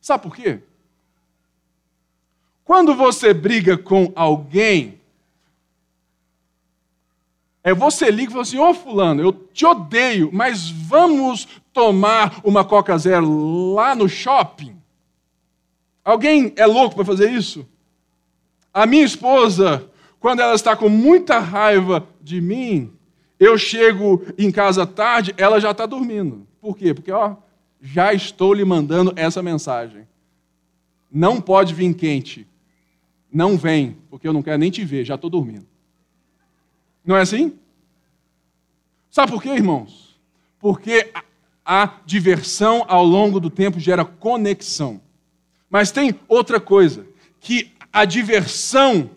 [0.00, 0.60] Sabe por quê?
[2.72, 4.98] Quando você briga com alguém,
[7.62, 12.40] é você liga e fala assim: Ô oh, Fulano, eu te odeio, mas vamos tomar
[12.42, 14.74] uma Coca Zero lá no shopping?
[16.02, 17.68] Alguém é louco para fazer isso?
[18.72, 19.86] A minha esposa,
[20.18, 22.90] quando ela está com muita raiva de mim,
[23.38, 26.46] eu chego em casa tarde, ela já está dormindo.
[26.58, 26.94] Por quê?
[26.94, 27.36] Porque, ó,
[27.82, 30.08] já estou lhe mandando essa mensagem.
[31.10, 32.50] Não pode vir quente.
[33.32, 35.66] Não vem, porque eu não quero nem te ver, já estou dormindo.
[37.04, 37.58] Não é assim?
[39.10, 40.20] Sabe por quê, irmãos?
[40.58, 41.10] Porque
[41.64, 45.00] a, a diversão ao longo do tempo gera conexão.
[45.70, 47.06] Mas tem outra coisa,
[47.40, 49.10] que a diversão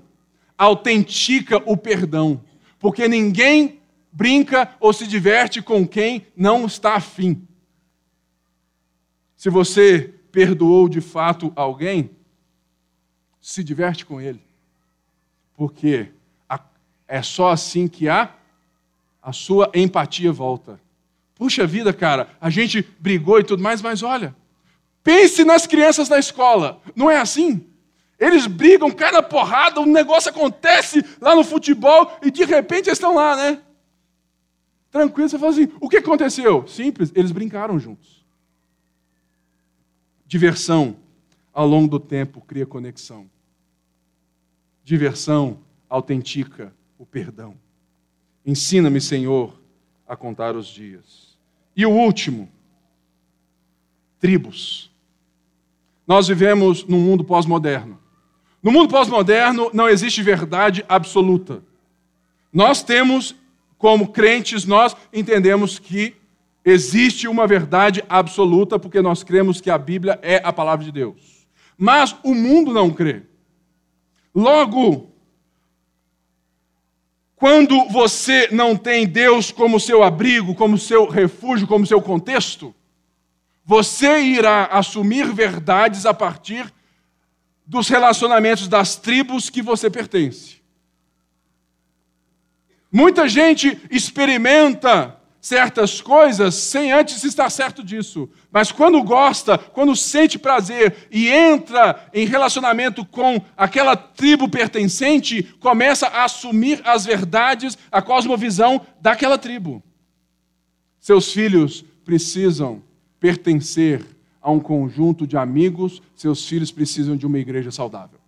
[0.58, 2.42] autentica o perdão,
[2.80, 7.46] porque ninguém brinca ou se diverte com quem não está afim.
[9.36, 12.10] Se você perdoou de fato alguém,
[13.46, 14.42] se diverte com ele,
[15.56, 16.08] porque
[17.08, 18.34] é só assim que a,
[19.22, 20.82] a sua empatia volta.
[21.36, 24.36] Puxa vida, cara, a gente brigou e tudo mais, mas olha,
[25.04, 27.64] pense nas crianças da escola, não é assim?
[28.18, 33.14] Eles brigam, cada porrada, um negócio acontece lá no futebol e de repente eles estão
[33.14, 33.62] lá, né?
[34.90, 36.68] Tranquilo, você fala assim: o que aconteceu?
[36.68, 38.26] Simples, eles brincaram juntos.
[40.26, 40.98] Diversão,
[41.54, 43.30] ao longo do tempo, cria conexão.
[44.86, 45.58] Diversão
[45.90, 47.56] autentica o perdão.
[48.46, 49.60] Ensina-me, Senhor,
[50.08, 51.36] a contar os dias.
[51.76, 52.48] E o último,
[54.20, 54.92] tribos.
[56.06, 58.00] Nós vivemos num mundo pós-moderno.
[58.62, 61.64] No mundo pós-moderno não existe verdade absoluta.
[62.54, 63.36] Nós temos,
[63.80, 66.16] como crentes, nós entendemos que
[66.64, 71.48] existe uma verdade absoluta porque nós cremos que a Bíblia é a palavra de Deus.
[71.76, 73.24] Mas o mundo não crê.
[74.36, 75.10] Logo,
[77.38, 82.76] quando você não tem Deus como seu abrigo, como seu refúgio, como seu contexto,
[83.64, 86.72] você irá assumir verdades a partir
[87.66, 90.62] dos relacionamentos das tribos que você pertence.
[92.92, 95.15] Muita gente experimenta
[95.46, 98.28] certas coisas sem antes estar certo disso.
[98.52, 106.08] Mas quando gosta, quando sente prazer e entra em relacionamento com aquela tribo pertencente, começa
[106.08, 109.84] a assumir as verdades, a cosmovisão daquela tribo.
[111.00, 112.82] Seus filhos precisam
[113.20, 114.04] pertencer
[114.42, 118.20] a um conjunto de amigos, seus filhos precisam de uma igreja saudável.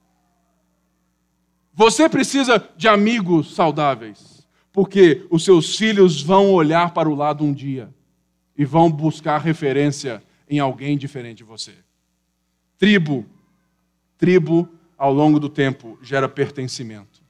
[1.74, 4.37] Você precisa de amigos saudáveis,
[4.78, 7.92] porque os seus filhos vão olhar para o lado um dia
[8.56, 11.74] e vão buscar referência em alguém diferente de você.
[12.78, 13.26] Tribo,
[14.20, 17.24] tribo ao longo do tempo gera pertencimento.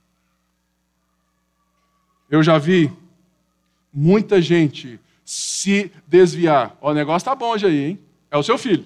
[2.30, 2.92] Eu já vi
[3.94, 6.78] muita gente se desviar.
[6.82, 8.00] O negócio está bom já aí, hein?
[8.30, 8.86] É o seu filho.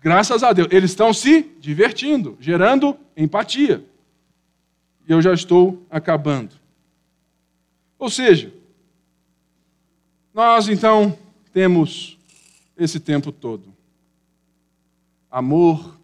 [0.00, 0.66] Graças a Deus.
[0.72, 3.84] Eles estão se divertindo, gerando empatia.
[5.08, 6.57] E eu já estou acabando.
[7.98, 8.52] Ou seja,
[10.32, 11.18] nós então
[11.52, 12.16] temos
[12.76, 13.76] esse tempo todo
[15.30, 15.98] amor,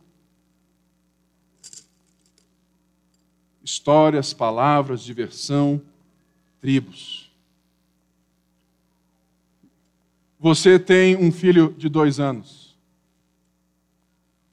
[3.62, 5.80] histórias, palavras, diversão,
[6.60, 7.30] tribos.
[10.38, 12.76] Você tem um filho de dois anos.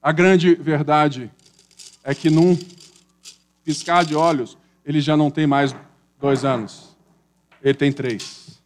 [0.00, 1.30] A grande verdade
[2.02, 2.58] é que num
[3.62, 5.74] piscar de olhos, ele já não tem mais
[6.18, 6.91] dois anos.
[7.62, 8.60] Ele tem três.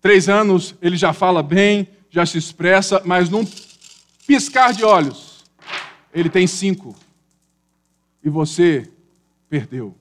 [0.00, 3.46] Três anos, ele já fala bem, já se expressa, mas num
[4.26, 5.44] piscar de olhos,
[6.12, 6.96] ele tem cinco.
[8.24, 8.88] E você
[9.48, 9.94] perdeu.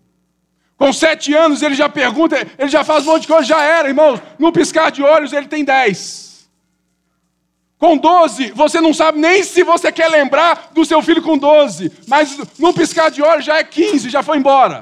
[0.77, 3.89] Com sete anos ele já pergunta, ele já faz um monte de coisa, já era,
[3.89, 4.21] irmãos.
[4.37, 6.49] No piscar de olhos ele tem dez.
[7.77, 11.91] Com doze, você não sabe nem se você quer lembrar do seu filho com doze.
[12.07, 14.81] Mas no piscar de olhos já é quinze, já foi embora.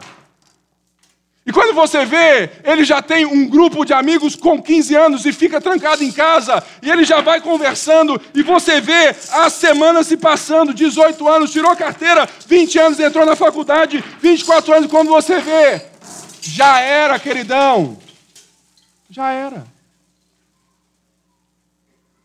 [1.47, 5.31] E quando você vê, ele já tem um grupo de amigos com 15 anos e
[5.31, 10.17] fica trancado em casa, e ele já vai conversando, e você vê as semanas se
[10.17, 15.85] passando, 18 anos, tirou carteira, 20 anos, entrou na faculdade, 24 anos, quando você vê,
[16.41, 17.97] já era, queridão.
[19.09, 19.65] Já era.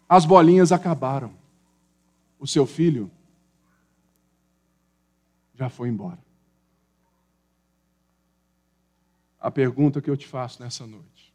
[0.09, 1.33] As bolinhas acabaram.
[2.41, 3.09] O seu filho
[5.55, 6.19] já foi embora.
[9.43, 11.35] A pergunta que eu te faço nessa noite.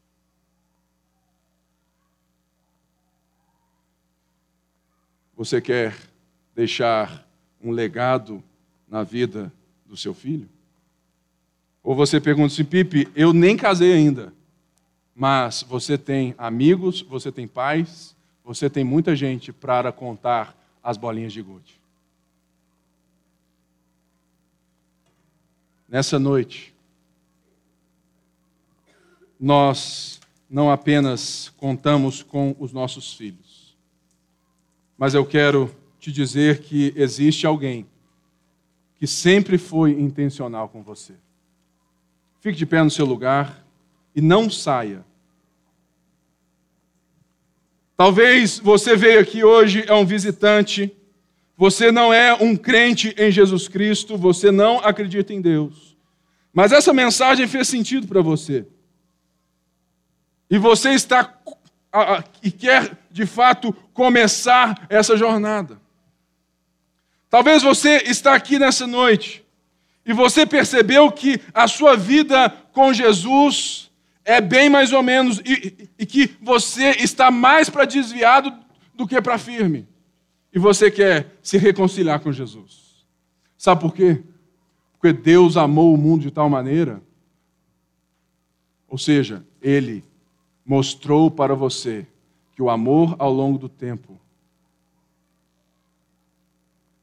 [5.36, 5.94] Você quer
[6.56, 7.28] deixar
[7.62, 8.42] um legado
[8.88, 9.52] na vida
[9.86, 10.48] do seu filho?
[11.84, 14.34] Ou você pergunta assim, Pipe, eu nem casei ainda,
[15.14, 21.34] mas você tem amigos, você tem pais, você tem muita gente para contar as bolinhas
[21.34, 21.80] de gude.
[25.88, 26.74] Nessa noite,
[29.40, 30.20] nós
[30.50, 33.78] não apenas contamos com os nossos filhos,
[34.98, 37.86] mas eu quero te dizer que existe alguém
[38.96, 41.14] que sempre foi intencional com você.
[42.40, 43.64] Fique de pé no seu lugar
[44.16, 45.06] e não saia.
[47.96, 50.96] Talvez você veio aqui hoje é um visitante,
[51.56, 55.96] você não é um crente em Jesus Cristo, você não acredita em Deus.
[56.54, 58.66] Mas essa mensagem fez sentido para você
[60.50, 61.34] e você está
[62.44, 65.80] e quer de fato começar essa jornada.
[67.30, 69.44] Talvez você está aqui nessa noite
[70.06, 73.92] e você percebeu que a sua vida com Jesus
[74.24, 78.54] é bem mais ou menos e, e que você está mais para desviado
[78.94, 79.88] do que para firme.
[80.54, 83.06] E você quer se reconciliar com Jesus.
[83.58, 84.22] Sabe por quê?
[84.94, 87.02] Porque Deus amou o mundo de tal maneira,
[88.88, 90.04] ou seja, ele
[90.68, 92.06] mostrou para você
[92.54, 94.20] que o amor ao longo do tempo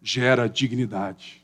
[0.03, 1.43] gera dignidade.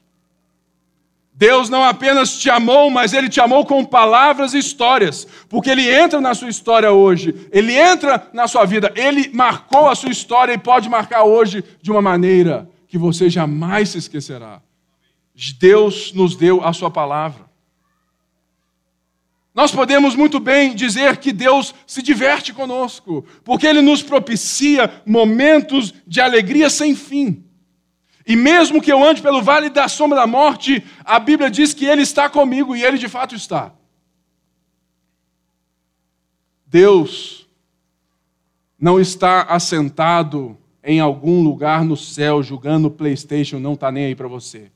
[1.32, 5.88] Deus não apenas te amou, mas Ele te amou com palavras e histórias, porque Ele
[5.88, 10.52] entra na sua história hoje, Ele entra na sua vida, Ele marcou a sua história
[10.52, 14.60] e pode marcar hoje de uma maneira que você jamais se esquecerá.
[15.58, 17.49] Deus nos deu a Sua palavra.
[19.55, 25.92] Nós podemos muito bem dizer que Deus se diverte conosco, porque Ele nos propicia momentos
[26.07, 27.44] de alegria sem fim.
[28.26, 31.84] E mesmo que eu ande pelo vale da sombra da morte, a Bíblia diz que
[31.84, 33.74] Ele está comigo e Ele de fato está.
[36.64, 37.48] Deus
[38.78, 44.14] não está assentado em algum lugar no céu julgando o PlayStation, não está nem aí
[44.14, 44.70] para você.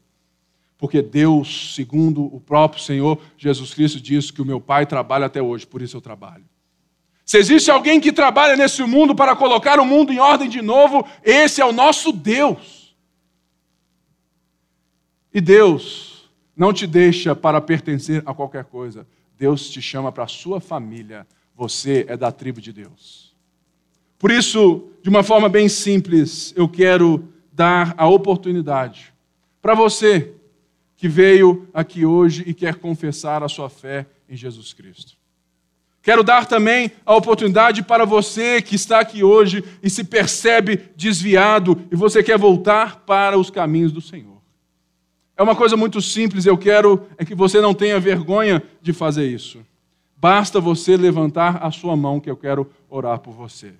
[0.85, 5.41] Porque Deus, segundo o próprio Senhor Jesus Cristo, diz que o meu Pai trabalha até
[5.41, 6.45] hoje, por isso eu trabalho.
[7.25, 11.03] Se existe alguém que trabalha nesse mundo para colocar o mundo em ordem de novo,
[11.23, 12.95] esse é o nosso Deus.
[15.33, 19.07] E Deus não te deixa para pertencer a qualquer coisa.
[19.39, 21.27] Deus te chama para a sua família.
[21.57, 23.35] Você é da tribo de Deus.
[24.19, 29.15] Por isso, de uma forma bem simples, eu quero dar a oportunidade
[29.63, 30.34] para você
[31.05, 35.19] que veio aqui hoje e quer confessar a sua fé em Jesus Cristo.
[36.01, 41.79] Quero dar também a oportunidade para você que está aqui hoje e se percebe desviado
[41.93, 44.41] e você quer voltar para os caminhos do Senhor.
[45.37, 49.27] É uma coisa muito simples, eu quero é que você não tenha vergonha de fazer
[49.29, 49.61] isso.
[50.17, 53.75] Basta você levantar a sua mão que eu quero orar por você.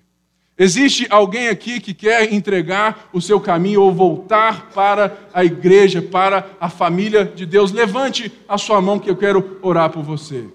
[0.57, 6.47] Existe alguém aqui que quer entregar o seu caminho ou voltar para a igreja, para
[6.59, 7.73] a família de Deus?
[7.73, 10.45] Levante a sua mão que eu quero orar por você.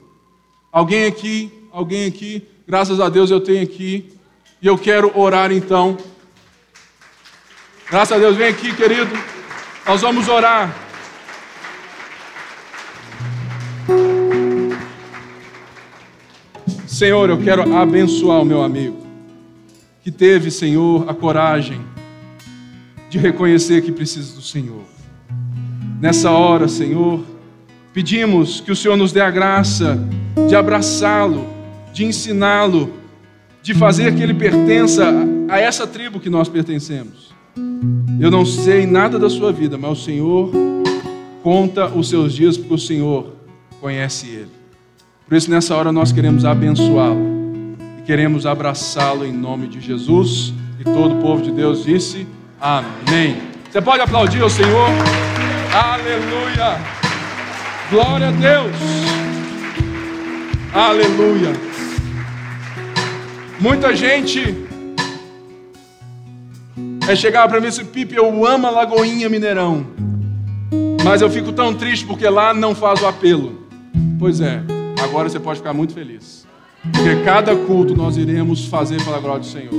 [0.72, 4.10] Alguém aqui, alguém aqui, graças a Deus eu tenho aqui,
[4.62, 5.98] e eu quero orar então.
[7.90, 9.10] Graças a Deus, vem aqui, querido.
[9.86, 10.74] Nós vamos orar.
[16.86, 18.99] Senhor, eu quero abençoar o meu amigo,
[20.02, 21.80] que teve, Senhor, a coragem
[23.10, 24.84] de reconhecer que precisa do Senhor.
[26.00, 27.22] Nessa hora, Senhor,
[27.92, 29.98] pedimos que o Senhor nos dê a graça
[30.48, 31.46] de abraçá-lo,
[31.92, 32.94] de ensiná-lo,
[33.62, 35.12] de fazer que ele pertença
[35.48, 37.34] a essa tribo que nós pertencemos.
[38.18, 40.50] Eu não sei nada da sua vida, mas o Senhor
[41.42, 43.34] conta os seus dias, porque o Senhor
[43.80, 44.50] conhece ele.
[45.28, 47.39] Por isso, nessa hora, nós queremos abençoá-lo
[48.10, 50.52] queremos abraçá-lo em nome de Jesus.
[50.80, 52.26] E todo o povo de Deus disse:
[52.60, 53.40] Amém.
[53.70, 54.88] Você pode aplaudir o Senhor?
[55.72, 56.76] Aleluia!
[57.88, 58.76] Glória a Deus!
[60.74, 61.52] Aleluia!
[63.60, 64.56] Muita gente
[67.08, 69.86] é chegar para mim e Pipe, eu amo a Lagoinha Mineirão,
[71.04, 73.68] mas eu fico tão triste porque lá não faz o apelo.
[74.18, 74.64] Pois é,
[75.00, 76.39] agora você pode ficar muito feliz.
[76.82, 79.72] Porque cada culto nós iremos fazer pela glória do Senhor.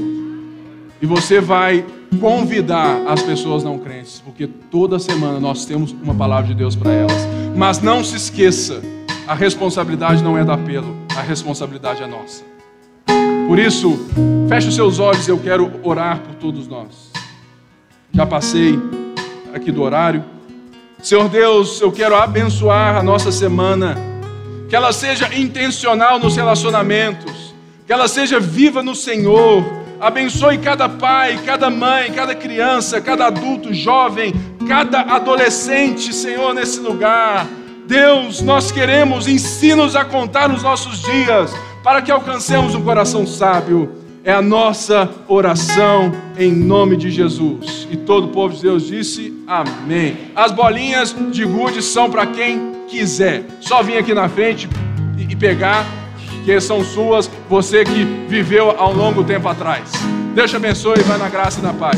[1.02, 1.84] E você vai
[2.20, 6.92] convidar as pessoas não crentes, porque toda semana nós temos uma palavra de Deus para
[6.92, 7.28] elas.
[7.56, 8.82] Mas não se esqueça,
[9.28, 12.44] a responsabilidade não é da apelo, a responsabilidade é nossa.
[13.48, 14.00] Por isso,
[14.48, 17.12] feche os seus olhos, eu quero orar por todos nós.
[18.14, 18.80] Já passei
[19.54, 20.24] aqui do horário.
[21.02, 24.11] Senhor Deus, eu quero abençoar a nossa semana
[24.72, 27.54] que ela seja intencional nos relacionamentos,
[27.86, 29.66] que ela seja viva no Senhor.
[30.00, 34.34] Abençoe cada pai, cada mãe, cada criança, cada adulto, jovem,
[34.66, 37.46] cada adolescente, Senhor, nesse lugar.
[37.86, 41.52] Deus, nós queremos, ensina-nos a contar os nossos dias,
[41.84, 43.92] para que alcancemos um coração sábio.
[44.24, 47.90] É a nossa oração em nome de Jesus.
[47.92, 50.16] E todo o povo de Deus disse amém.
[50.34, 53.46] As bolinhas de gude são para quem quiser.
[53.62, 54.70] Só vir aqui na frente
[55.18, 55.86] e pegar,
[56.44, 59.92] que são suas, você que viveu um longo tempo atrás.
[60.36, 61.98] Deus te abençoe e vai na graça e na paz.